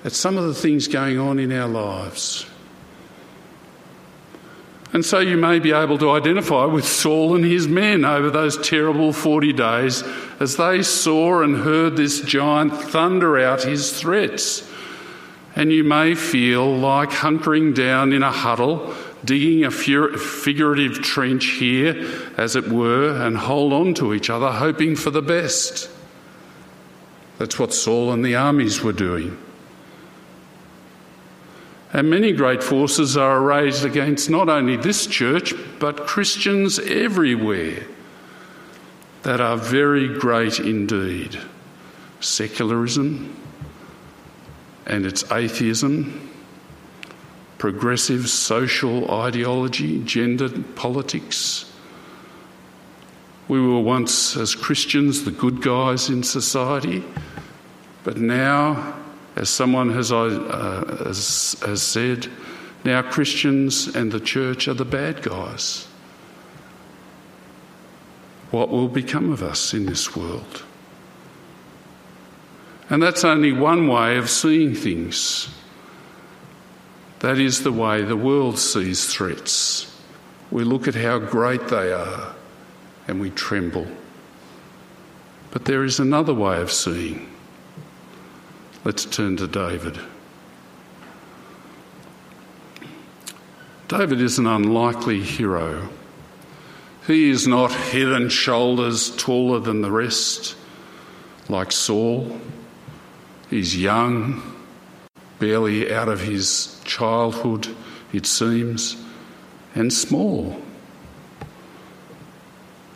at 0.04 0.12
some 0.12 0.38
of 0.38 0.44
the 0.44 0.54
things 0.54 0.88
going 0.88 1.18
on 1.18 1.38
in 1.38 1.52
our 1.52 1.68
lives. 1.68 2.46
And 4.92 5.04
so 5.04 5.18
you 5.18 5.36
may 5.36 5.58
be 5.58 5.72
able 5.72 5.98
to 5.98 6.10
identify 6.10 6.64
with 6.64 6.86
Saul 6.86 7.34
and 7.34 7.44
his 7.44 7.68
men 7.68 8.06
over 8.06 8.30
those 8.30 8.56
terrible 8.56 9.12
40 9.12 9.52
days 9.52 10.02
as 10.40 10.56
they 10.56 10.82
saw 10.82 11.42
and 11.42 11.56
heard 11.56 11.96
this 11.96 12.22
giant 12.22 12.74
thunder 12.74 13.38
out 13.38 13.64
his 13.64 14.00
threats. 14.00 14.66
And 15.58 15.72
you 15.72 15.82
may 15.82 16.14
feel 16.14 16.78
like 16.78 17.10
hunkering 17.10 17.74
down 17.74 18.12
in 18.12 18.22
a 18.22 18.30
huddle, 18.30 18.94
digging 19.24 19.64
a 19.64 19.72
figurative 19.72 21.02
trench 21.02 21.46
here, 21.46 21.96
as 22.36 22.54
it 22.54 22.68
were, 22.68 23.10
and 23.10 23.36
hold 23.36 23.72
on 23.72 23.92
to 23.94 24.14
each 24.14 24.30
other, 24.30 24.52
hoping 24.52 24.94
for 24.94 25.10
the 25.10 25.20
best. 25.20 25.90
That's 27.38 27.58
what 27.58 27.74
Saul 27.74 28.12
and 28.12 28.24
the 28.24 28.36
armies 28.36 28.84
were 28.84 28.92
doing. 28.92 29.36
And 31.92 32.08
many 32.08 32.30
great 32.30 32.62
forces 32.62 33.16
are 33.16 33.40
raised 33.40 33.84
against 33.84 34.30
not 34.30 34.48
only 34.48 34.76
this 34.76 35.08
church, 35.08 35.54
but 35.80 36.06
Christians 36.06 36.78
everywhere 36.78 37.82
that 39.24 39.40
are 39.40 39.56
very 39.56 40.06
great 40.06 40.60
indeed. 40.60 41.36
Secularism 42.20 43.34
and 44.88 45.06
its 45.06 45.30
atheism, 45.30 46.30
progressive 47.58 48.28
social 48.28 49.10
ideology, 49.10 50.02
gender 50.04 50.48
politics. 50.74 51.70
We 53.46 53.60
were 53.60 53.80
once, 53.80 54.36
as 54.36 54.54
Christians, 54.54 55.24
the 55.24 55.30
good 55.30 55.62
guys 55.62 56.08
in 56.08 56.22
society, 56.22 57.04
but 58.04 58.16
now 58.16 58.94
as 59.36 59.48
someone 59.48 59.90
has, 59.90 60.10
uh, 60.10 61.02
has, 61.04 61.56
has 61.64 61.82
said, 61.82 62.26
now 62.84 63.02
Christians 63.02 63.94
and 63.94 64.10
the 64.10 64.20
church 64.20 64.66
are 64.66 64.74
the 64.74 64.84
bad 64.84 65.22
guys. 65.22 65.86
What 68.50 68.70
will 68.70 68.88
become 68.88 69.30
of 69.30 69.42
us 69.42 69.74
in 69.74 69.86
this 69.86 70.16
world? 70.16 70.64
And 72.90 73.02
that's 73.02 73.24
only 73.24 73.52
one 73.52 73.86
way 73.86 74.16
of 74.16 74.30
seeing 74.30 74.74
things. 74.74 75.54
That 77.20 77.38
is 77.38 77.62
the 77.62 77.72
way 77.72 78.02
the 78.02 78.16
world 78.16 78.58
sees 78.58 79.12
threats. 79.12 79.94
We 80.50 80.64
look 80.64 80.88
at 80.88 80.94
how 80.94 81.18
great 81.18 81.68
they 81.68 81.92
are 81.92 82.34
and 83.06 83.20
we 83.20 83.30
tremble. 83.30 83.86
But 85.50 85.64
there 85.64 85.84
is 85.84 85.98
another 85.98 86.34
way 86.34 86.60
of 86.60 86.70
seeing. 86.70 87.28
Let's 88.84 89.04
turn 89.04 89.36
to 89.38 89.46
David. 89.46 89.98
David 93.88 94.20
is 94.20 94.38
an 94.38 94.46
unlikely 94.46 95.20
hero. 95.20 95.88
He 97.06 97.30
is 97.30 97.46
not 97.46 97.72
head 97.72 98.08
and 98.08 98.30
shoulders 98.30 99.14
taller 99.16 99.60
than 99.60 99.80
the 99.80 99.90
rest, 99.90 100.56
like 101.48 101.72
Saul. 101.72 102.38
He's 103.50 103.76
young, 103.76 104.42
barely 105.38 105.92
out 105.92 106.08
of 106.08 106.20
his 106.20 106.80
childhood, 106.84 107.68
it 108.12 108.26
seems, 108.26 109.02
and 109.74 109.92
small. 109.92 110.60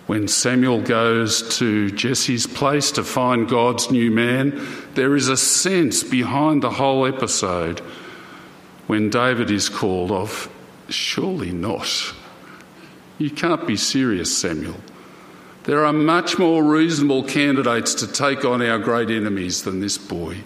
When 0.07 0.29
Samuel 0.29 0.83
goes 0.83 1.57
to 1.59 1.91
Jesse's 1.91 2.47
place 2.47 2.91
to 2.93 3.05
find 3.05 3.49
God's 3.49 3.91
new 3.91 4.11
man, 4.11 4.61
there 4.95 5.17
is 5.17 5.29
a 5.29 5.37
sense 5.37 6.03
behind 6.03 6.63
the 6.63 6.71
whole 6.71 7.07
episode 7.07 7.81
when 8.89 9.09
David 9.09 9.51
is 9.51 9.69
called 9.69 10.11
of, 10.11 10.51
surely 10.91 11.53
not. 11.53 12.13
You 13.17 13.31
can't 13.31 13.67
be 13.67 13.77
serious, 13.77 14.37
Samuel. 14.37 14.77
There 15.65 15.85
are 15.85 15.93
much 15.93 16.39
more 16.39 16.65
reasonable 16.65 17.23
candidates 17.23 17.95
to 17.95 18.07
take 18.11 18.45
on 18.45 18.61
our 18.63 18.79
great 18.79 19.11
enemies 19.11 19.63
than 19.63 19.81
this 19.81 19.97
boy. 19.97 20.39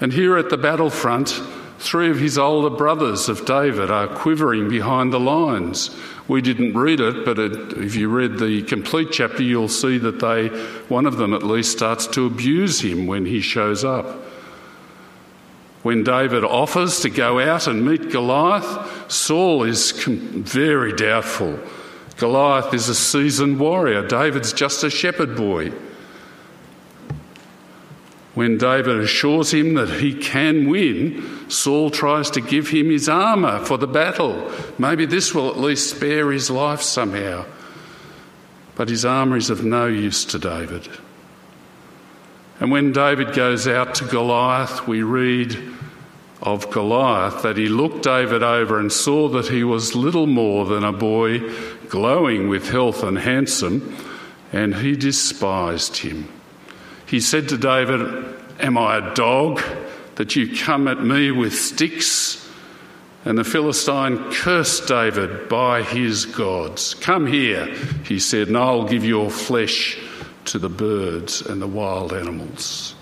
And 0.00 0.14
here 0.14 0.38
at 0.38 0.48
the 0.48 0.56
battlefront, 0.56 1.42
three 1.78 2.08
of 2.08 2.18
his 2.18 2.38
older 2.38 2.74
brothers 2.74 3.28
of 3.28 3.44
David 3.44 3.90
are 3.90 4.08
quivering 4.08 4.70
behind 4.70 5.12
the 5.12 5.20
lines. 5.20 5.94
We 6.26 6.40
didn't 6.40 6.74
read 6.74 7.00
it, 7.00 7.26
but 7.26 7.38
it, 7.38 7.72
if 7.74 7.96
you 7.96 8.08
read 8.08 8.38
the 8.38 8.62
complete 8.62 9.08
chapter, 9.12 9.42
you'll 9.42 9.68
see 9.68 9.98
that 9.98 10.20
they, 10.20 10.48
one 10.88 11.04
of 11.04 11.18
them 11.18 11.34
at 11.34 11.42
least, 11.42 11.72
starts 11.72 12.06
to 12.08 12.24
abuse 12.24 12.80
him 12.80 13.06
when 13.06 13.26
he 13.26 13.42
shows 13.42 13.84
up. 13.84 14.06
When 15.82 16.02
David 16.02 16.44
offers 16.44 17.00
to 17.00 17.10
go 17.10 17.40
out 17.40 17.66
and 17.66 17.84
meet 17.84 18.10
Goliath, 18.10 19.10
Saul 19.12 19.64
is 19.64 19.92
very 20.06 20.94
doubtful. 20.94 21.58
Goliath 22.20 22.74
is 22.74 22.90
a 22.90 22.94
seasoned 22.94 23.58
warrior, 23.58 24.06
David's 24.06 24.52
just 24.52 24.84
a 24.84 24.90
shepherd 24.90 25.34
boy. 25.34 25.72
When 28.34 28.58
David 28.58 29.00
assures 29.00 29.52
him 29.52 29.74
that 29.74 29.88
he 29.88 30.14
can 30.14 30.68
win, 30.68 31.48
Saul 31.50 31.90
tries 31.90 32.30
to 32.32 32.40
give 32.40 32.68
him 32.68 32.90
his 32.90 33.08
armour 33.08 33.64
for 33.64 33.78
the 33.78 33.88
battle. 33.88 34.52
Maybe 34.78 35.06
this 35.06 35.34
will 35.34 35.48
at 35.48 35.58
least 35.58 35.96
spare 35.96 36.30
his 36.30 36.50
life 36.50 36.82
somehow. 36.82 37.46
But 38.76 38.88
his 38.88 39.04
armour 39.04 39.36
is 39.36 39.50
of 39.50 39.64
no 39.64 39.86
use 39.86 40.24
to 40.26 40.38
David. 40.38 40.88
And 42.60 42.70
when 42.70 42.92
David 42.92 43.32
goes 43.34 43.66
out 43.66 43.94
to 43.96 44.04
Goliath, 44.04 44.86
we 44.86 45.02
read 45.02 45.58
of 46.42 46.70
Goliath 46.70 47.42
that 47.42 47.56
he 47.56 47.68
looked 47.68 48.02
David 48.02 48.42
over 48.42 48.78
and 48.78 48.92
saw 48.92 49.28
that 49.28 49.48
he 49.48 49.62
was 49.62 49.94
little 49.94 50.26
more 50.26 50.64
than 50.64 50.84
a 50.84 50.92
boy, 50.92 51.40
glowing 51.88 52.48
with 52.48 52.68
health 52.68 53.02
and 53.02 53.18
handsome, 53.18 53.96
and 54.52 54.74
he 54.74 54.96
despised 54.96 55.98
him. 55.98 56.28
He 57.06 57.20
said 57.20 57.48
to 57.50 57.58
David, 57.58 58.00
Am 58.58 58.78
I 58.78 58.96
a 58.98 59.14
dog 59.14 59.62
that 60.16 60.36
you 60.36 60.54
come 60.56 60.88
at 60.88 61.02
me 61.02 61.30
with 61.30 61.54
sticks? 61.54 62.48
And 63.24 63.36
the 63.36 63.44
Philistine 63.44 64.32
cursed 64.32 64.88
David 64.88 65.48
by 65.48 65.82
his 65.82 66.24
gods. 66.24 66.94
Come 66.94 67.26
here, 67.26 67.66
he 68.04 68.18
said, 68.18 68.48
and 68.48 68.56
I'll 68.56 68.88
give 68.88 69.04
your 69.04 69.30
flesh 69.30 69.98
to 70.46 70.58
the 70.58 70.70
birds 70.70 71.42
and 71.42 71.60
the 71.60 71.66
wild 71.66 72.14
animals. 72.14 72.94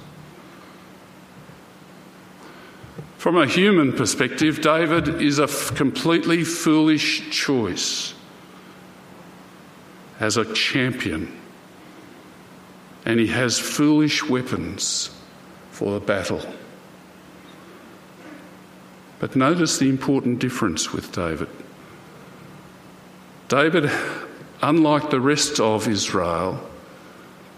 From 3.18 3.36
a 3.36 3.46
human 3.46 3.92
perspective, 3.92 4.60
David 4.60 5.20
is 5.20 5.40
a 5.40 5.44
f- 5.44 5.74
completely 5.74 6.44
foolish 6.44 7.28
choice 7.30 8.14
as 10.20 10.36
a 10.36 10.52
champion 10.54 11.36
and 13.04 13.18
he 13.18 13.26
has 13.26 13.58
foolish 13.58 14.22
weapons 14.22 15.10
for 15.72 15.94
the 15.94 16.04
battle. 16.04 16.42
But 19.18 19.34
notice 19.34 19.78
the 19.78 19.88
important 19.88 20.38
difference 20.38 20.92
with 20.92 21.10
David. 21.10 21.48
David, 23.48 23.90
unlike 24.62 25.10
the 25.10 25.20
rest 25.20 25.58
of 25.58 25.88
Israel, 25.88 26.62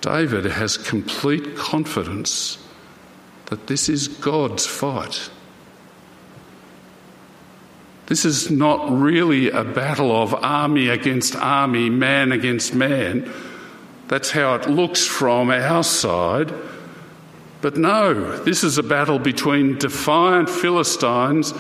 David 0.01 0.47
has 0.47 0.79
complete 0.79 1.55
confidence 1.55 2.57
that 3.47 3.67
this 3.67 3.91
is 3.91 4.09
God's 4.09 4.65
fight. 4.65 5.29
This 8.11 8.25
is 8.25 8.51
not 8.51 8.91
really 8.91 9.53
a 9.53 9.63
battle 9.63 10.11
of 10.11 10.35
army 10.35 10.89
against 10.89 11.37
army, 11.37 11.91
man 11.91 12.33
against 12.33 12.75
man. 12.75 13.33
That's 14.09 14.33
how 14.33 14.57
it 14.57 14.69
looks 14.69 15.07
from 15.07 15.49
our 15.49 15.85
side. 15.85 16.53
But 17.61 17.77
no, 17.77 18.37
this 18.39 18.65
is 18.65 18.79
a 18.79 18.83
battle 18.83 19.21
between 19.21 19.79
defiant 19.79 20.51
Philistines 20.51 21.55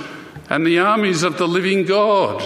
and 0.48 0.66
the 0.66 0.80
armies 0.80 1.22
of 1.22 1.38
the 1.38 1.46
living 1.46 1.84
God. 1.84 2.42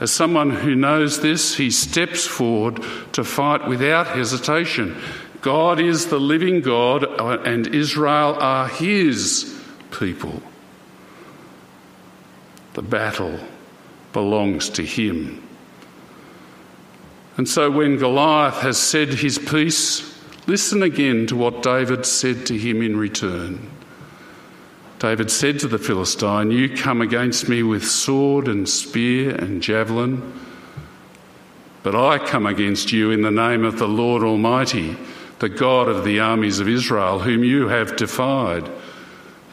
As 0.00 0.10
someone 0.10 0.48
who 0.48 0.74
knows 0.74 1.20
this, 1.20 1.54
he 1.54 1.70
steps 1.70 2.26
forward 2.26 2.82
to 3.12 3.22
fight 3.22 3.68
without 3.68 4.06
hesitation. 4.06 4.96
God 5.42 5.80
is 5.80 6.06
the 6.06 6.18
living 6.18 6.62
God, 6.62 7.04
uh, 7.04 7.42
and 7.44 7.66
Israel 7.66 8.38
are 8.40 8.68
his 8.68 9.54
people. 9.90 10.42
The 12.78 12.82
battle 12.82 13.36
belongs 14.12 14.68
to 14.70 14.84
him. 14.84 15.42
And 17.36 17.48
so 17.48 17.72
when 17.72 17.96
Goliath 17.96 18.60
has 18.60 18.78
said 18.78 19.08
his 19.08 19.36
piece, 19.36 20.16
listen 20.46 20.84
again 20.84 21.26
to 21.26 21.34
what 21.34 21.64
David 21.64 22.06
said 22.06 22.46
to 22.46 22.56
him 22.56 22.80
in 22.80 22.96
return. 22.96 23.68
David 25.00 25.28
said 25.28 25.58
to 25.58 25.66
the 25.66 25.80
Philistine, 25.80 26.52
You 26.52 26.68
come 26.76 27.00
against 27.00 27.48
me 27.48 27.64
with 27.64 27.84
sword 27.84 28.46
and 28.46 28.68
spear 28.68 29.34
and 29.34 29.60
javelin, 29.60 30.40
but 31.82 31.96
I 31.96 32.24
come 32.24 32.46
against 32.46 32.92
you 32.92 33.10
in 33.10 33.22
the 33.22 33.32
name 33.32 33.64
of 33.64 33.80
the 33.80 33.88
Lord 33.88 34.22
Almighty, 34.22 34.96
the 35.40 35.48
God 35.48 35.88
of 35.88 36.04
the 36.04 36.20
armies 36.20 36.60
of 36.60 36.68
Israel, 36.68 37.18
whom 37.18 37.42
you 37.42 37.66
have 37.66 37.96
defied. 37.96 38.70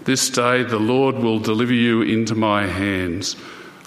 This 0.06 0.30
day 0.30 0.62
the 0.64 0.80
Lord 0.80 1.16
will 1.16 1.40
deliver 1.40 1.74
you 1.74 2.04
into 2.04 2.36
my 2.36 2.68
hands. 2.68 3.36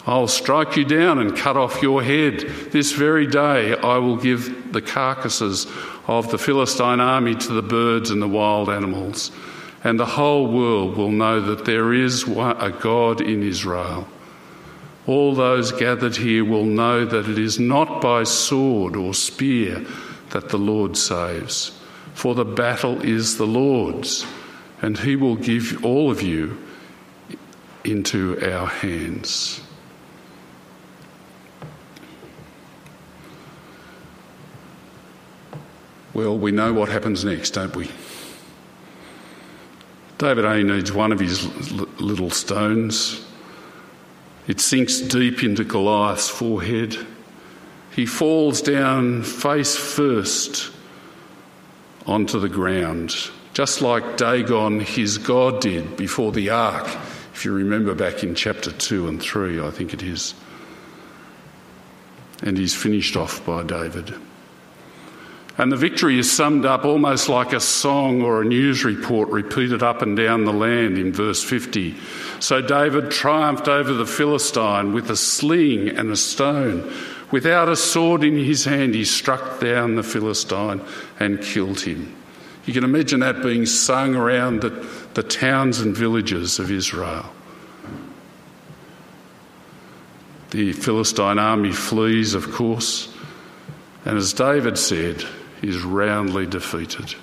I'll 0.05 0.27
strike 0.27 0.77
you 0.77 0.85
down 0.85 1.19
and 1.19 1.37
cut 1.37 1.57
off 1.57 1.81
your 1.81 2.03
head. 2.03 2.41
This 2.73 2.93
very 2.93 3.27
day 3.27 3.77
I 3.77 3.99
will 3.99 4.17
give 4.17 4.73
the 4.73 4.83
carcasses 4.83 5.67
of 6.09 6.31
the 6.31 6.39
Philistine 6.39 6.99
army 6.99 7.37
to 7.37 7.53
the 7.53 7.63
birds 7.63 8.11
and 8.11 8.21
the 8.21 8.27
wild 8.27 8.69
animals, 8.69 9.31
and 9.85 10.01
the 10.01 10.07
whole 10.07 10.51
world 10.51 10.97
will 10.97 11.13
know 11.13 11.41
that 11.41 11.65
there 11.65 11.93
is 11.93 12.25
a 12.25 12.75
God 12.81 13.21
in 13.21 13.43
Israel. 13.45 14.09
All 15.07 15.35
those 15.35 15.71
gathered 15.71 16.17
here 16.17 16.45
will 16.45 16.65
know 16.65 17.05
that 17.05 17.29
it 17.29 17.39
is 17.39 17.61
not 17.61 18.01
by 18.01 18.25
sword 18.25 18.97
or 18.97 19.15
spear 19.15 19.87
that 20.31 20.49
the 20.49 20.59
Lord 20.59 20.97
saves, 20.97 21.79
for 22.15 22.35
the 22.35 22.45
battle 22.45 23.01
is 23.03 23.37
the 23.37 23.47
Lord's, 23.47 24.27
and 24.83 24.99
he 24.99 25.17
will 25.17 25.37
give 25.37 25.85
all 25.85 26.11
of 26.11 26.23
you 26.23 26.59
into 27.85 28.39
our 28.53 28.67
hands. 28.67 29.61
Well, 36.15 36.37
we 36.37 36.51
know 36.51 36.73
what 36.73 36.89
happens 36.89 37.25
next, 37.25 37.51
don't 37.51 37.75
we? 37.77 37.91
David 40.19 40.45
only 40.45 40.65
needs 40.65 40.93
one 40.93 41.13
of 41.13 41.21
his 41.21 41.47
little 42.01 42.31
stones. 42.31 43.25
It 44.49 44.61
sinks 44.61 45.01
deep 45.01 45.45
into 45.45 45.63
Goliath's 45.63 46.29
forehead. 46.29 46.97
He 47.95 48.05
falls 48.05 48.61
down 48.61 49.23
face 49.23 49.77
first 49.77 50.73
onto 52.07 52.41
the 52.41 52.49
ground, 52.49 53.31
just 53.59 53.83
like 53.83 54.17
Dagon, 54.17 54.79
his 54.79 55.19
God, 55.19 55.61
did 55.61 55.97
before 55.97 56.31
the 56.31 56.49
ark. 56.49 56.87
If 57.35 57.45
you 57.45 57.53
remember 57.53 57.93
back 57.93 58.23
in 58.23 58.37
chapter 58.37 58.71
2 58.71 59.09
and 59.09 59.21
3, 59.21 59.61
I 59.61 59.73
think 59.73 59.93
it 59.93 60.01
is. 60.01 60.33
And 62.41 62.57
he's 62.57 62.73
finished 62.73 63.17
off 63.17 63.45
by 63.45 63.65
David. 63.65 64.15
And 65.57 65.73
the 65.73 65.77
victory 65.77 66.21
is 66.21 66.31
summed 66.31 66.67
up 66.67 66.85
almost 66.85 67.29
like 67.29 67.53
a 67.53 67.59
song 67.59 68.23
or 68.23 68.43
a 68.43 68.45
news 68.45 68.85
report 68.85 69.29
repeated 69.31 69.83
up 69.83 70.03
and 70.03 70.17
down 70.17 70.45
the 70.45 70.53
land 70.53 70.97
in 70.97 71.13
verse 71.13 71.43
50. 71.43 71.97
So 72.39 72.63
David 72.63 73.11
triumphed 73.11 73.67
over 73.67 73.93
the 73.93 74.07
Philistine 74.07 74.93
with 74.93 75.11
a 75.11 75.17
sling 75.17 75.89
and 75.89 76.13
a 76.13 76.17
stone. 76.17 76.95
Without 77.33 77.69
a 77.69 77.75
sword 77.75 78.23
in 78.23 78.37
his 78.37 78.67
hand, 78.67 78.95
he 78.95 79.05
struck 79.05 79.59
down 79.59 79.97
the 79.97 80.05
Philistine 80.05 80.81
and 81.19 81.43
killed 81.43 81.81
him. 81.81 82.15
You 82.69 82.75
can 82.75 82.85
imagine 82.85 83.21
that 83.21 83.43
being 83.43 83.65
sung 83.65 84.15
around 84.15 84.61
the, 84.61 84.69
the 85.15 85.23
towns 85.23 85.81
and 85.81 85.97
villages 85.97 86.59
of 86.59 86.71
Israel. 86.71 87.25
The 90.51 90.75
Philistine 90.75 91.39
army 91.39 91.73
flees, 91.73 92.35
of 92.35 92.53
course, 92.53 93.11
and 94.05 94.19
as 94.19 94.35
David 94.35 94.77
said, 94.77 95.25
is 95.63 95.81
roundly 95.81 96.45
defeated. 96.45 97.15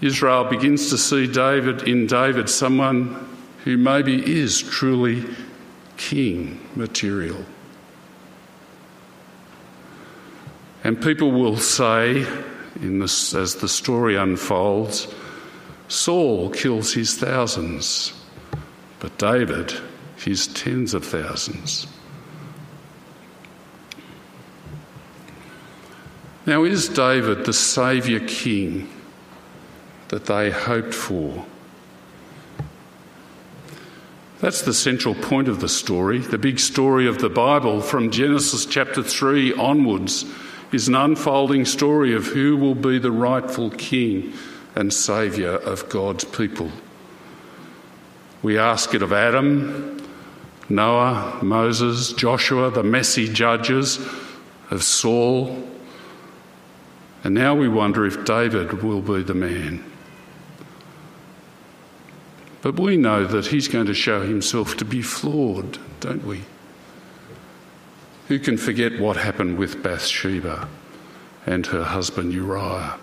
Israel 0.00 0.44
begins 0.44 0.90
to 0.90 0.96
see 0.96 1.26
David 1.26 1.88
in 1.88 2.06
David 2.06 2.48
someone 2.48 3.28
who 3.64 3.76
maybe 3.76 4.24
is 4.24 4.62
truly 4.62 5.24
king 5.96 6.60
material. 6.76 7.44
And 10.84 11.02
people 11.02 11.32
will 11.32 11.56
say, 11.56 12.24
this, 12.80 13.34
as 13.34 13.56
the 13.56 13.68
story 13.68 14.16
unfolds, 14.16 15.08
Saul 15.88 16.50
kills 16.50 16.92
his 16.92 17.16
thousands, 17.16 18.12
but 19.00 19.16
David 19.18 19.72
his 20.16 20.46
tens 20.48 20.94
of 20.94 21.04
thousands. 21.04 21.86
Now, 26.46 26.64
is 26.64 26.88
David 26.88 27.44
the 27.44 27.52
Saviour 27.52 28.20
King 28.20 28.88
that 30.08 30.24
they 30.24 30.50
hoped 30.50 30.94
for? 30.94 31.44
That's 34.40 34.62
the 34.62 34.72
central 34.72 35.14
point 35.14 35.48
of 35.48 35.60
the 35.60 35.68
story. 35.68 36.18
The 36.18 36.38
big 36.38 36.58
story 36.60 37.06
of 37.06 37.18
the 37.18 37.28
Bible 37.28 37.80
from 37.80 38.10
Genesis 38.10 38.64
chapter 38.64 39.02
3 39.02 39.52
onwards 39.54 40.24
is 40.72 40.88
an 40.88 40.94
unfolding 40.94 41.64
story 41.64 42.14
of 42.14 42.26
who 42.26 42.56
will 42.56 42.74
be 42.74 42.98
the 42.98 43.10
rightful 43.10 43.70
king 43.70 44.32
and 44.74 44.92
saviour 44.92 45.54
of 45.54 45.88
God's 45.88 46.24
people. 46.24 46.70
We 48.42 48.58
ask 48.58 48.94
it 48.94 49.02
of 49.02 49.12
Adam, 49.12 50.00
Noah, 50.68 51.38
Moses, 51.42 52.12
Joshua, 52.12 52.70
the 52.70 52.82
messy 52.82 53.32
judges, 53.32 53.98
of 54.70 54.82
Saul, 54.82 55.64
and 57.24 57.34
now 57.34 57.54
we 57.54 57.68
wonder 57.68 58.06
if 58.06 58.24
David 58.24 58.82
will 58.82 59.00
be 59.00 59.22
the 59.22 59.34
man. 59.34 59.84
But 62.60 62.78
we 62.78 62.96
know 62.96 63.26
that 63.26 63.46
he's 63.46 63.68
going 63.68 63.86
to 63.86 63.94
show 63.94 64.22
himself 64.22 64.76
to 64.76 64.84
be 64.84 65.02
flawed, 65.02 65.78
don't 66.00 66.24
we? 66.24 66.42
Who 68.28 68.38
can 68.38 68.58
forget 68.58 69.00
what 69.00 69.16
happened 69.16 69.56
with 69.56 69.82
Bathsheba 69.82 70.68
and 71.46 71.66
her 71.66 71.82
husband 71.82 72.34
Uriah? 72.34 72.98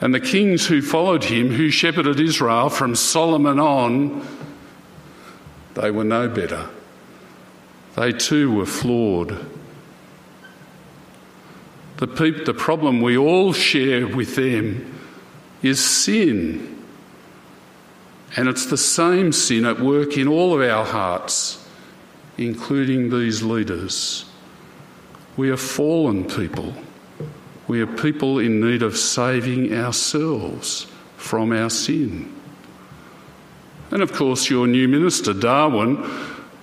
And 0.00 0.12
the 0.12 0.20
kings 0.20 0.66
who 0.66 0.82
followed 0.82 1.22
him, 1.22 1.50
who 1.50 1.70
shepherded 1.70 2.18
Israel 2.18 2.68
from 2.68 2.96
Solomon 2.96 3.60
on, 3.60 4.26
they 5.74 5.92
were 5.92 6.04
no 6.04 6.28
better. 6.28 6.68
They 7.94 8.12
too 8.12 8.52
were 8.52 8.66
flawed. 8.66 9.46
The, 11.98 12.06
the 12.44 12.54
problem 12.54 13.00
we 13.00 13.16
all 13.16 13.52
share 13.52 14.08
with 14.08 14.34
them 14.34 15.00
is 15.62 15.82
sin. 15.82 16.84
And 18.36 18.48
it's 18.48 18.66
the 18.66 18.76
same 18.76 19.30
sin 19.30 19.64
at 19.64 19.78
work 19.78 20.16
in 20.18 20.26
all 20.26 20.60
of 20.60 20.68
our 20.68 20.84
hearts 20.84 21.63
including 22.38 23.10
these 23.10 23.42
leaders. 23.42 24.24
We 25.36 25.50
are 25.50 25.56
fallen 25.56 26.24
people. 26.24 26.74
We 27.66 27.80
are 27.80 27.86
people 27.86 28.38
in 28.38 28.60
need 28.60 28.82
of 28.82 28.96
saving 28.96 29.74
ourselves 29.74 30.86
from 31.16 31.52
our 31.52 31.70
sin. 31.70 32.32
And 33.90 34.02
of 34.02 34.12
course, 34.12 34.50
your 34.50 34.66
new 34.66 34.88
minister, 34.88 35.32
Darwin, 35.32 35.98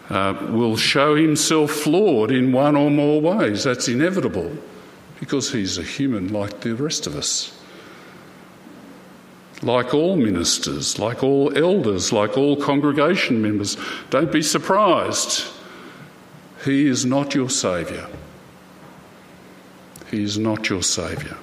uh, 0.09 0.33
will 0.49 0.75
show 0.75 1.15
himself 1.15 1.71
flawed 1.71 2.31
in 2.31 2.51
one 2.51 2.75
or 2.75 2.91
more 2.91 3.21
ways. 3.21 3.63
That's 3.63 3.87
inevitable 3.87 4.51
because 5.19 5.51
he's 5.51 5.77
a 5.77 5.83
human 5.83 6.33
like 6.33 6.61
the 6.61 6.75
rest 6.75 7.07
of 7.07 7.15
us. 7.15 7.57
Like 9.61 9.93
all 9.93 10.15
ministers, 10.15 10.97
like 10.97 11.23
all 11.23 11.55
elders, 11.55 12.11
like 12.11 12.37
all 12.37 12.55
congregation 12.55 13.41
members, 13.41 13.77
don't 14.09 14.31
be 14.31 14.41
surprised 14.41 15.47
he 16.63 16.87
is 16.87 17.05
not 17.05 17.33
your 17.33 17.49
Saviour. 17.49 18.07
He 20.09 20.23
is 20.23 20.37
not 20.37 20.69
your 20.69 20.83
Saviour. 20.83 21.37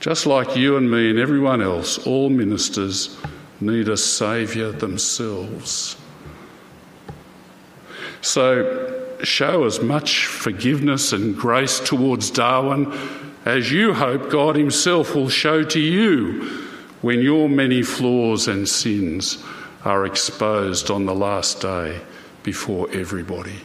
Just 0.00 0.26
like 0.26 0.56
you 0.56 0.76
and 0.76 0.90
me 0.90 1.10
and 1.10 1.18
everyone 1.18 1.60
else, 1.60 1.98
all 2.06 2.30
ministers 2.30 3.16
need 3.60 3.88
a 3.88 3.96
Saviour 3.96 4.72
themselves. 4.72 5.96
So 8.22 8.96
show 9.22 9.64
as 9.64 9.80
much 9.80 10.26
forgiveness 10.26 11.12
and 11.12 11.36
grace 11.36 11.78
towards 11.80 12.30
Darwin 12.30 12.92
as 13.44 13.70
you 13.70 13.94
hope 13.94 14.30
God 14.30 14.56
Himself 14.56 15.14
will 15.14 15.28
show 15.28 15.62
to 15.62 15.80
you 15.80 16.42
when 17.02 17.20
your 17.20 17.48
many 17.48 17.82
flaws 17.82 18.48
and 18.48 18.68
sins 18.68 19.42
are 19.84 20.04
exposed 20.04 20.90
on 20.90 21.06
the 21.06 21.14
last 21.14 21.60
day 21.60 22.00
before 22.42 22.88
everybody. 22.92 23.60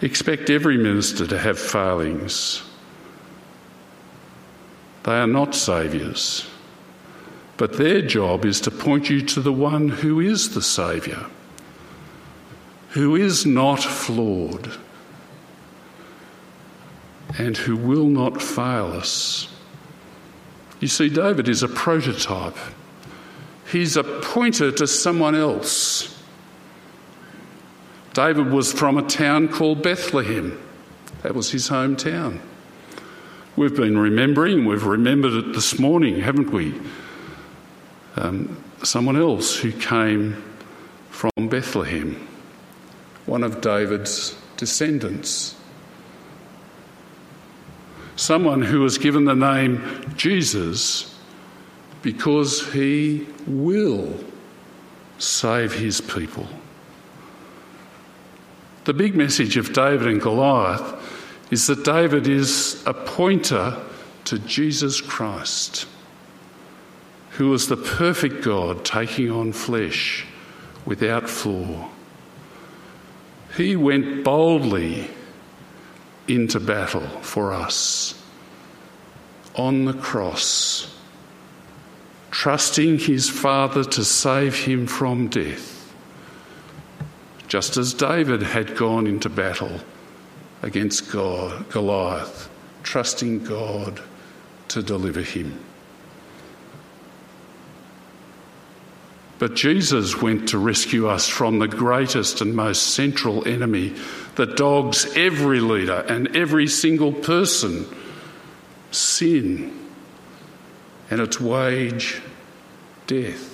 Expect 0.00 0.50
every 0.50 0.76
minister 0.76 1.26
to 1.26 1.38
have 1.38 1.58
failings. 1.58 2.62
They 5.04 5.12
are 5.12 5.26
not 5.26 5.54
saviours, 5.54 6.46
but 7.56 7.76
their 7.76 8.02
job 8.02 8.44
is 8.44 8.60
to 8.62 8.70
point 8.70 9.08
you 9.08 9.22
to 9.22 9.40
the 9.40 9.52
one 9.52 9.88
who 9.88 10.20
is 10.20 10.54
the 10.54 10.62
Saviour, 10.62 11.26
who 12.90 13.16
is 13.16 13.46
not 13.46 13.82
flawed, 13.82 14.72
and 17.38 17.56
who 17.56 17.76
will 17.76 18.06
not 18.06 18.40
fail 18.40 18.92
us. 18.92 19.48
You 20.80 20.88
see, 20.88 21.08
David 21.08 21.48
is 21.48 21.62
a 21.62 21.68
prototype 21.68 22.56
he's 23.74 23.96
a 23.96 24.04
pointer 24.04 24.70
to 24.70 24.86
someone 24.86 25.34
else. 25.34 26.16
David 28.12 28.52
was 28.52 28.72
from 28.72 28.96
a 28.96 29.02
town 29.02 29.48
called 29.48 29.82
Bethlehem. 29.82 30.58
That 31.22 31.34
was 31.34 31.50
his 31.50 31.68
hometown. 31.68 32.40
We've 33.56 33.74
been 33.74 33.98
remembering, 33.98 34.64
we've 34.64 34.84
remembered 34.84 35.32
it 35.32 35.52
this 35.54 35.78
morning, 35.78 36.20
haven't 36.20 36.50
we? 36.50 36.80
Um, 38.16 38.62
someone 38.84 39.16
else 39.16 39.56
who 39.56 39.72
came 39.72 40.42
from 41.10 41.32
Bethlehem, 41.48 42.28
one 43.26 43.42
of 43.42 43.60
David's 43.60 44.36
descendants. 44.56 45.56
Someone 48.14 48.62
who 48.62 48.80
was 48.80 48.98
given 48.98 49.24
the 49.24 49.34
name 49.34 50.14
Jesus 50.16 51.13
because 52.04 52.70
he 52.72 53.26
will 53.46 54.14
save 55.18 55.72
his 55.72 56.02
people. 56.02 56.46
The 58.84 58.92
big 58.92 59.16
message 59.16 59.56
of 59.56 59.72
David 59.72 60.08
and 60.08 60.20
Goliath 60.20 61.50
is 61.50 61.66
that 61.66 61.82
David 61.82 62.28
is 62.28 62.82
a 62.86 62.92
pointer 62.92 63.82
to 64.26 64.38
Jesus 64.40 65.00
Christ, 65.00 65.86
who 67.30 67.48
was 67.48 67.68
the 67.68 67.76
perfect 67.76 68.44
God 68.44 68.84
taking 68.84 69.30
on 69.30 69.52
flesh 69.52 70.26
without 70.84 71.28
flaw. 71.28 71.88
He 73.56 73.76
went 73.76 74.24
boldly 74.24 75.08
into 76.28 76.60
battle 76.60 77.06
for 77.22 77.54
us 77.54 78.22
on 79.54 79.86
the 79.86 79.94
cross 79.94 80.73
trusting 82.44 82.98
his 82.98 83.30
Father 83.30 83.82
to 83.82 84.04
save 84.04 84.54
him 84.54 84.86
from 84.86 85.28
death, 85.28 85.90
just 87.48 87.78
as 87.78 87.94
David 87.94 88.42
had 88.42 88.76
gone 88.76 89.06
into 89.06 89.30
battle 89.30 89.80
against 90.60 91.10
God, 91.10 91.66
Goliath, 91.70 92.50
trusting 92.82 93.44
God 93.44 93.98
to 94.68 94.82
deliver 94.82 95.22
him. 95.22 95.58
But 99.38 99.54
Jesus 99.54 100.20
went 100.20 100.50
to 100.50 100.58
rescue 100.58 101.08
us 101.08 101.26
from 101.26 101.60
the 101.60 101.68
greatest 101.68 102.42
and 102.42 102.54
most 102.54 102.88
central 102.94 103.48
enemy 103.48 103.94
that 104.34 104.58
dogs 104.58 105.10
every 105.16 105.60
leader 105.60 106.04
and 106.10 106.36
every 106.36 106.66
single 106.66 107.14
person 107.14 107.86
sin 108.90 109.88
and 111.10 111.22
its 111.22 111.40
wage, 111.40 112.20
death. 113.06 113.50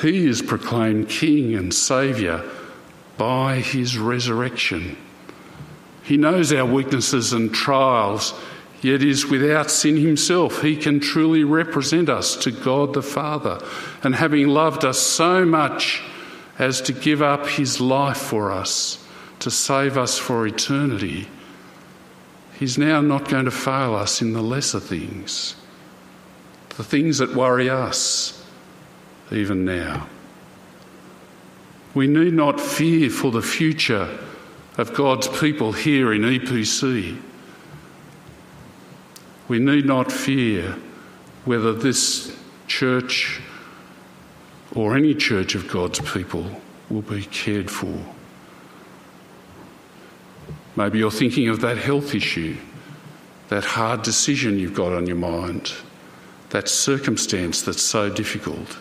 He 0.00 0.26
is 0.26 0.42
proclaimed 0.42 1.08
King 1.08 1.54
and 1.54 1.72
Saviour 1.72 2.44
by 3.16 3.56
his 3.56 3.96
resurrection. 3.96 4.96
He 6.02 6.16
knows 6.16 6.52
our 6.52 6.66
weaknesses 6.66 7.32
and 7.32 7.52
trials, 7.52 8.34
yet 8.82 9.02
is 9.02 9.26
without 9.26 9.70
sin 9.70 9.96
himself. 9.96 10.60
He 10.60 10.76
can 10.76 11.00
truly 11.00 11.44
represent 11.44 12.08
us 12.08 12.36
to 12.36 12.50
God 12.50 12.92
the 12.92 13.02
Father. 13.02 13.58
And 14.02 14.14
having 14.14 14.48
loved 14.48 14.84
us 14.84 14.98
so 14.98 15.44
much 15.44 16.02
as 16.58 16.80
to 16.82 16.92
give 16.92 17.22
up 17.22 17.46
his 17.46 17.80
life 17.80 18.18
for 18.18 18.52
us, 18.52 19.04
to 19.40 19.50
save 19.50 19.96
us 19.96 20.18
for 20.18 20.46
eternity, 20.46 21.28
he's 22.58 22.78
now 22.78 23.00
not 23.00 23.28
going 23.28 23.44
to 23.44 23.50
fail 23.50 23.94
us 23.94 24.22
in 24.22 24.32
the 24.32 24.42
lesser 24.42 24.80
things, 24.80 25.56
the 26.76 26.84
things 26.84 27.18
that 27.18 27.34
worry 27.34 27.68
us, 27.68 28.44
even 29.30 29.64
now. 29.64 30.08
We 31.94 32.06
need 32.06 32.34
not 32.34 32.60
fear 32.60 33.08
for 33.10 33.30
the 33.30 33.42
future 33.42 34.18
of 34.76 34.92
God's 34.92 35.28
people 35.28 35.72
here 35.72 36.12
in 36.12 36.22
EPC. 36.22 37.18
We 39.48 39.58
need 39.58 39.86
not 39.86 40.12
fear 40.12 40.76
whether 41.44 41.72
this 41.72 42.36
church 42.66 43.40
or 44.74 44.96
any 44.96 45.14
church 45.14 45.54
of 45.54 45.68
God's 45.68 46.00
people 46.00 46.60
will 46.90 47.02
be 47.02 47.22
cared 47.22 47.70
for. 47.70 48.15
Maybe 50.76 50.98
you're 50.98 51.10
thinking 51.10 51.48
of 51.48 51.60
that 51.62 51.78
health 51.78 52.14
issue, 52.14 52.56
that 53.48 53.64
hard 53.64 54.02
decision 54.02 54.58
you've 54.58 54.74
got 54.74 54.92
on 54.92 55.06
your 55.06 55.16
mind, 55.16 55.72
that 56.50 56.68
circumstance 56.68 57.62
that's 57.62 57.82
so 57.82 58.10
difficult. 58.10 58.78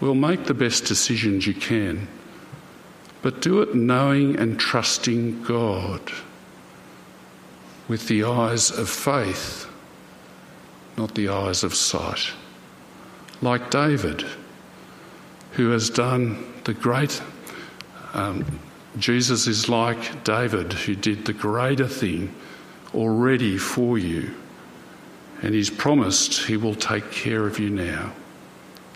Well, 0.00 0.14
make 0.14 0.44
the 0.44 0.54
best 0.54 0.84
decisions 0.84 1.46
you 1.46 1.54
can, 1.54 2.06
but 3.22 3.42
do 3.42 3.62
it 3.62 3.74
knowing 3.74 4.36
and 4.36 4.60
trusting 4.60 5.42
God 5.42 6.12
with 7.88 8.06
the 8.06 8.24
eyes 8.24 8.70
of 8.70 8.88
faith, 8.88 9.66
not 10.96 11.14
the 11.14 11.28
eyes 11.28 11.64
of 11.64 11.74
sight. 11.74 12.30
Like 13.42 13.70
David, 13.70 14.24
who 15.52 15.70
has 15.70 15.90
done 15.90 16.52
the 16.64 16.74
great. 16.74 17.22
Um, 18.16 18.60
Jesus 18.98 19.46
is 19.46 19.68
like 19.68 20.24
David, 20.24 20.72
who 20.72 20.96
did 20.96 21.26
the 21.26 21.34
greater 21.34 21.86
thing 21.86 22.34
already 22.94 23.58
for 23.58 23.98
you, 23.98 24.34
and 25.42 25.54
he's 25.54 25.68
promised 25.68 26.46
he 26.46 26.56
will 26.56 26.74
take 26.74 27.12
care 27.12 27.46
of 27.46 27.58
you 27.58 27.68
now. 27.68 28.14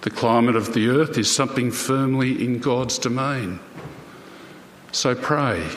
The 0.01 0.11
climate 0.11 0.57
of 0.57 0.73
the 0.73 0.89
earth 0.89 1.19
is 1.19 1.31
something 1.31 1.71
firmly 1.71 2.43
in 2.43 2.61
God's 2.61 2.99
domain. 2.99 3.61
So 4.91 5.15
pray 5.15 5.69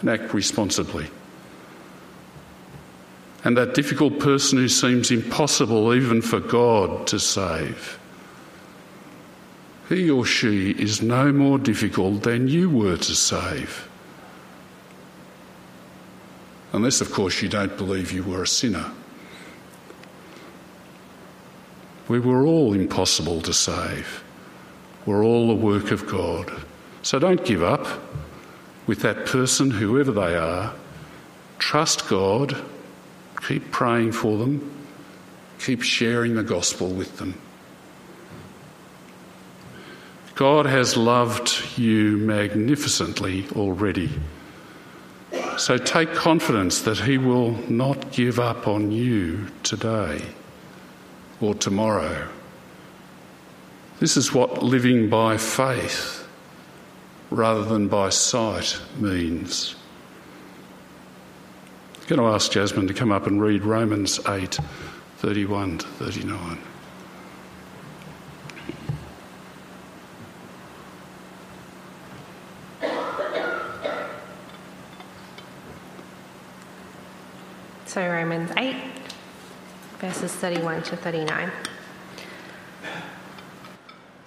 and 0.00 0.10
act 0.10 0.34
responsibly. 0.34 1.06
And 3.44 3.56
that 3.56 3.74
difficult 3.74 4.18
person 4.18 4.58
who 4.58 4.68
seems 4.68 5.12
impossible 5.12 5.94
even 5.94 6.20
for 6.20 6.40
God 6.40 7.06
to 7.06 7.20
save, 7.20 7.99
he 9.90 10.08
or 10.08 10.24
she 10.24 10.70
is 10.70 11.02
no 11.02 11.32
more 11.32 11.58
difficult 11.58 12.22
than 12.22 12.46
you 12.46 12.70
were 12.70 12.96
to 12.96 13.14
save. 13.14 13.88
Unless, 16.72 17.00
of 17.00 17.10
course, 17.10 17.42
you 17.42 17.48
don't 17.48 17.76
believe 17.76 18.12
you 18.12 18.22
were 18.22 18.44
a 18.44 18.46
sinner. 18.46 18.92
We 22.06 22.20
were 22.20 22.46
all 22.46 22.72
impossible 22.72 23.40
to 23.42 23.52
save. 23.52 24.22
We're 25.06 25.24
all 25.24 25.48
the 25.48 25.54
work 25.54 25.90
of 25.90 26.06
God. 26.06 26.52
So 27.02 27.18
don't 27.18 27.44
give 27.44 27.64
up 27.64 27.88
with 28.86 29.00
that 29.00 29.26
person, 29.26 29.72
whoever 29.72 30.12
they 30.12 30.36
are. 30.36 30.72
Trust 31.58 32.08
God. 32.08 32.56
Keep 33.48 33.72
praying 33.72 34.12
for 34.12 34.38
them. 34.38 34.72
Keep 35.58 35.82
sharing 35.82 36.36
the 36.36 36.44
gospel 36.44 36.86
with 36.90 37.16
them. 37.18 37.34
God 40.40 40.64
has 40.64 40.96
loved 40.96 41.76
you 41.76 42.16
magnificently 42.16 43.46
already. 43.56 44.08
So 45.58 45.76
take 45.76 46.14
confidence 46.14 46.80
that 46.80 46.96
He 46.96 47.18
will 47.18 47.50
not 47.68 48.10
give 48.10 48.40
up 48.40 48.66
on 48.66 48.90
you 48.90 49.48
today 49.64 50.22
or 51.42 51.54
tomorrow. 51.54 52.26
This 53.98 54.16
is 54.16 54.32
what 54.32 54.62
living 54.62 55.10
by 55.10 55.36
faith 55.36 56.26
rather 57.28 57.62
than 57.62 57.88
by 57.88 58.08
sight 58.08 58.80
means. 58.96 59.74
I'm 62.00 62.06
going 62.06 62.18
to 62.18 62.34
ask 62.34 62.50
Jasmine 62.50 62.88
to 62.88 62.94
come 62.94 63.12
up 63.12 63.26
and 63.26 63.42
read 63.42 63.62
Romans 63.62 64.18
8 64.26 64.58
31 65.18 65.76
to 65.76 65.86
39. 65.86 66.69
So, 77.90 78.08
Romans 78.08 78.52
8, 78.56 78.76
verses 79.98 80.32
31 80.32 80.84
to 80.84 80.96
39. 80.96 81.50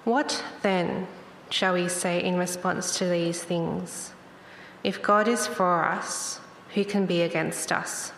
What 0.04 0.44
then 0.64 1.08
shall 1.50 1.76
we 1.76 1.88
say 1.88 2.22
in 2.22 2.36
response 2.36 2.98
to 2.98 3.06
these 3.06 3.42
things? 3.42 4.12
If 4.84 5.02
God 5.02 5.30
is 5.30 5.48
for 5.48 5.86
us, 5.86 6.42
who 6.74 6.84
can 6.84 7.06
be 7.06 7.22
against 7.22 7.72
us? 7.72 8.12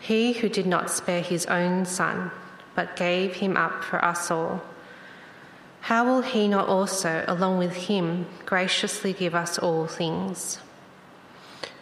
He 0.00 0.32
who 0.32 0.48
did 0.48 0.66
not 0.66 0.90
spare 0.90 1.20
his 1.20 1.44
own 1.44 1.84
son, 1.84 2.30
but 2.74 2.96
gave 2.96 3.34
him 3.34 3.54
up 3.54 3.84
for 3.84 4.02
us 4.02 4.30
all, 4.30 4.62
how 5.80 6.06
will 6.06 6.22
he 6.22 6.48
not 6.48 6.68
also, 6.68 7.22
along 7.28 7.58
with 7.58 7.74
him, 7.74 8.24
graciously 8.46 9.12
give 9.12 9.34
us 9.34 9.58
all 9.58 9.86
things? 9.86 10.58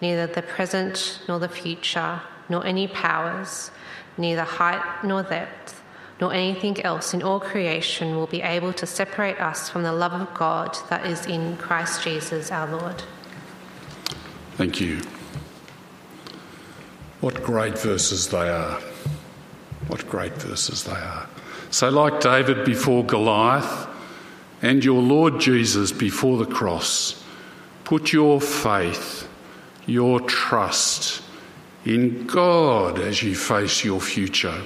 neither 0.00 0.26
the 0.26 0.42
present 0.42 1.20
nor 1.28 1.38
the 1.38 1.48
future, 1.48 2.20
nor 2.48 2.64
any 2.64 2.86
powers, 2.88 3.70
neither 4.16 4.44
height 4.44 5.04
nor 5.04 5.22
depth, 5.22 5.82
nor 6.20 6.32
anything 6.32 6.82
else 6.82 7.14
in 7.14 7.22
all 7.22 7.38
creation 7.38 8.16
will 8.16 8.26
be 8.26 8.42
able 8.42 8.72
to 8.72 8.86
separate 8.86 9.40
us 9.40 9.68
from 9.68 9.82
the 9.82 9.92
love 9.92 10.12
of 10.12 10.32
God 10.34 10.76
that 10.90 11.06
is 11.06 11.26
in 11.26 11.56
Christ 11.56 12.02
Jesus 12.02 12.50
our 12.50 12.68
Lord. 12.68 13.02
Thank 14.56 14.80
you. 14.80 15.00
What 17.20 17.42
great 17.42 17.78
verses 17.78 18.28
they 18.28 18.48
are. 18.48 18.80
What 19.86 20.08
great 20.08 20.34
verses 20.34 20.84
they 20.84 20.92
are. 20.92 21.28
So, 21.70 21.90
like 21.90 22.20
David 22.20 22.64
before 22.64 23.04
Goliath 23.04 23.86
and 24.62 24.84
your 24.84 25.00
Lord 25.00 25.40
Jesus 25.40 25.92
before 25.92 26.38
the 26.38 26.46
cross, 26.46 27.22
put 27.84 28.12
your 28.12 28.40
faith, 28.40 29.27
your 29.88 30.20
trust 30.20 31.22
in 31.84 32.26
God 32.26 32.98
as 32.98 33.22
you 33.22 33.34
face 33.34 33.84
your 33.84 34.00
future 34.00 34.62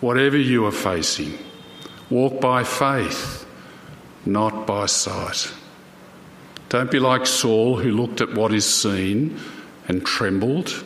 whatever 0.00 0.36
you 0.36 0.66
are 0.66 0.72
facing. 0.72 1.38
Walk 2.10 2.40
by 2.40 2.64
faith, 2.64 3.46
not 4.24 4.66
by 4.66 4.86
sight. 4.86 5.52
Don't 6.68 6.90
be 6.90 6.98
like 6.98 7.26
Saul, 7.26 7.78
who 7.78 7.90
looked 7.90 8.20
at 8.20 8.34
what 8.34 8.52
is 8.52 8.72
seen 8.72 9.40
and 9.88 10.04
trembled. 10.04 10.84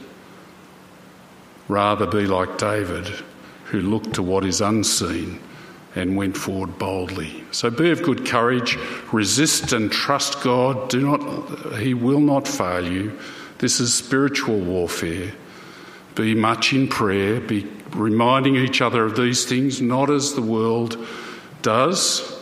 Rather, 1.68 2.07
be 2.07 2.26
like 2.26 2.59
David, 2.59 3.07
who 3.66 3.80
looked 3.80 4.14
to 4.14 4.22
what 4.22 4.45
is 4.45 4.61
unseen 4.61 5.41
and 5.95 6.16
went 6.16 6.36
forward 6.36 6.78
boldly. 6.78 7.45
So 7.51 7.70
be 7.70 7.91
of 7.91 8.03
good 8.03 8.26
courage, 8.26 8.76
resist 9.12 9.72
and 9.72 9.91
trust 9.91 10.41
God. 10.43 10.88
Do 10.88 11.01
not 11.01 11.78
he 11.78 11.95
will 11.95 12.20
not 12.20 12.47
fail 12.47 12.86
you. 12.86 13.18
This 13.59 13.80
is 13.80 13.93
spiritual 13.93 14.59
warfare. 14.59 15.32
Be 16.14 16.34
much 16.34 16.72
in 16.72 16.88
prayer, 16.88 17.41
be 17.41 17.66
reminding 17.91 18.57
each 18.57 18.80
other 18.80 19.05
of 19.05 19.16
these 19.16 19.45
things, 19.45 19.80
not 19.80 20.11
as 20.11 20.34
the 20.34 20.43
world 20.43 20.97
does, 21.62 22.41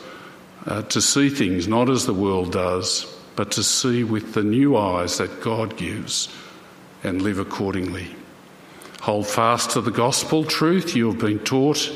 uh, 0.66 0.82
to 0.82 1.01
see 1.01 1.28
things 1.28 1.66
not 1.66 1.88
as 1.88 2.07
the 2.07 2.14
world 2.14 2.53
does, 2.53 3.14
but 3.36 3.51
to 3.53 3.62
see 3.62 4.05
with 4.05 4.34
the 4.34 4.42
new 4.42 4.76
eyes 4.76 5.18
that 5.18 5.40
God 5.40 5.76
gives 5.76 6.28
and 7.03 7.22
live 7.22 7.38
accordingly. 7.38 8.14
Hold 9.03 9.26
fast 9.26 9.70
to 9.70 9.80
the 9.80 9.90
gospel 9.90 10.44
truth 10.44 10.96
you 10.96 11.11
have 11.11 11.20
been 11.20 11.38
taught 11.38 11.90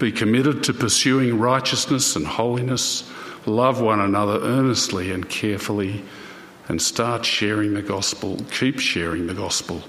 be 0.00 0.10
committed 0.10 0.64
to 0.64 0.74
pursuing 0.74 1.38
righteousness 1.38 2.16
and 2.16 2.26
holiness. 2.26 3.08
Love 3.46 3.80
one 3.80 4.00
another 4.00 4.40
earnestly 4.40 5.12
and 5.12 5.28
carefully. 5.28 6.02
And 6.68 6.80
start 6.80 7.24
sharing 7.24 7.74
the 7.74 7.82
gospel, 7.82 8.38
keep 8.50 8.78
sharing 8.78 9.26
the 9.26 9.34
gospel 9.34 9.82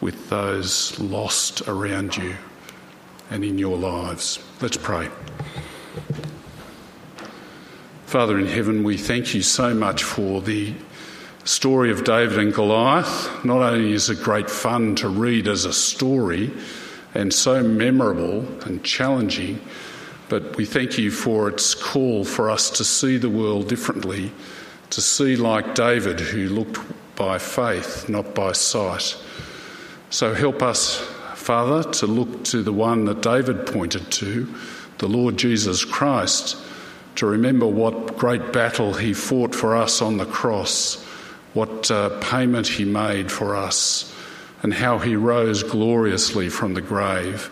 with 0.00 0.28
those 0.28 0.98
lost 0.98 1.62
around 1.68 2.16
you 2.16 2.36
and 3.30 3.44
in 3.44 3.58
your 3.58 3.76
lives. 3.76 4.38
Let's 4.60 4.76
pray. 4.76 5.08
Father 8.06 8.38
in 8.38 8.46
heaven, 8.46 8.84
we 8.84 8.96
thank 8.96 9.34
you 9.34 9.42
so 9.42 9.72
much 9.72 10.02
for 10.02 10.40
the 10.40 10.74
story 11.44 11.90
of 11.92 12.04
David 12.04 12.38
and 12.38 12.52
Goliath. 12.52 13.44
Not 13.44 13.62
only 13.62 13.92
is 13.92 14.10
it 14.10 14.20
great 14.22 14.50
fun 14.50 14.96
to 14.96 15.08
read 15.08 15.46
as 15.48 15.64
a 15.64 15.72
story, 15.72 16.50
and 17.16 17.32
so 17.32 17.62
memorable 17.62 18.46
and 18.64 18.84
challenging. 18.84 19.58
But 20.28 20.56
we 20.56 20.66
thank 20.66 20.98
you 20.98 21.10
for 21.10 21.48
its 21.48 21.74
call 21.74 22.24
for 22.24 22.50
us 22.50 22.68
to 22.70 22.84
see 22.84 23.16
the 23.16 23.30
world 23.30 23.68
differently, 23.68 24.32
to 24.90 25.00
see 25.00 25.34
like 25.36 25.74
David, 25.74 26.20
who 26.20 26.48
looked 26.48 26.78
by 27.16 27.38
faith, 27.38 28.08
not 28.08 28.34
by 28.34 28.52
sight. 28.52 29.16
So 30.10 30.34
help 30.34 30.62
us, 30.62 30.98
Father, 31.34 31.90
to 31.92 32.06
look 32.06 32.44
to 32.44 32.62
the 32.62 32.72
one 32.72 33.06
that 33.06 33.22
David 33.22 33.66
pointed 33.66 34.10
to, 34.12 34.54
the 34.98 35.08
Lord 35.08 35.38
Jesus 35.38 35.84
Christ, 35.84 36.56
to 37.14 37.26
remember 37.26 37.66
what 37.66 38.18
great 38.18 38.52
battle 38.52 38.92
he 38.92 39.14
fought 39.14 39.54
for 39.54 39.74
us 39.74 40.02
on 40.02 40.18
the 40.18 40.26
cross, 40.26 41.02
what 41.54 41.90
uh, 41.90 42.18
payment 42.20 42.66
he 42.66 42.84
made 42.84 43.32
for 43.32 43.56
us 43.56 44.12
and 44.66 44.74
how 44.74 44.98
he 44.98 45.14
rose 45.14 45.62
gloriously 45.62 46.48
from 46.48 46.74
the 46.74 46.80
grave. 46.80 47.48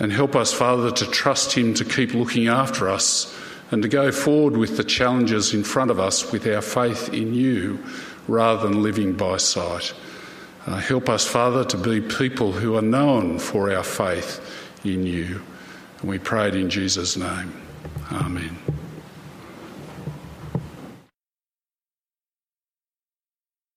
And 0.00 0.10
help 0.10 0.34
us, 0.34 0.52
Father, 0.52 0.90
to 0.90 1.06
trust 1.06 1.52
him 1.52 1.72
to 1.74 1.84
keep 1.84 2.14
looking 2.14 2.48
after 2.48 2.88
us 2.88 3.32
and 3.70 3.80
to 3.84 3.88
go 3.88 4.10
forward 4.10 4.56
with 4.56 4.76
the 4.76 4.82
challenges 4.82 5.54
in 5.54 5.62
front 5.62 5.92
of 5.92 6.00
us 6.00 6.32
with 6.32 6.44
our 6.48 6.62
faith 6.62 7.14
in 7.14 7.32
you 7.32 7.78
rather 8.26 8.68
than 8.68 8.82
living 8.82 9.12
by 9.12 9.36
sight. 9.36 9.94
Uh, 10.66 10.78
help 10.78 11.08
us, 11.08 11.24
Father, 11.24 11.64
to 11.64 11.76
be 11.78 12.00
people 12.00 12.50
who 12.50 12.74
are 12.74 12.82
known 12.82 13.38
for 13.38 13.72
our 13.72 13.84
faith 13.84 14.40
in 14.84 15.06
you. 15.06 15.40
And 16.00 16.10
we 16.10 16.18
pray 16.18 16.48
it 16.48 16.56
in 16.56 16.68
Jesus' 16.68 17.16
name. 17.16 17.54
Amen. 18.10 18.65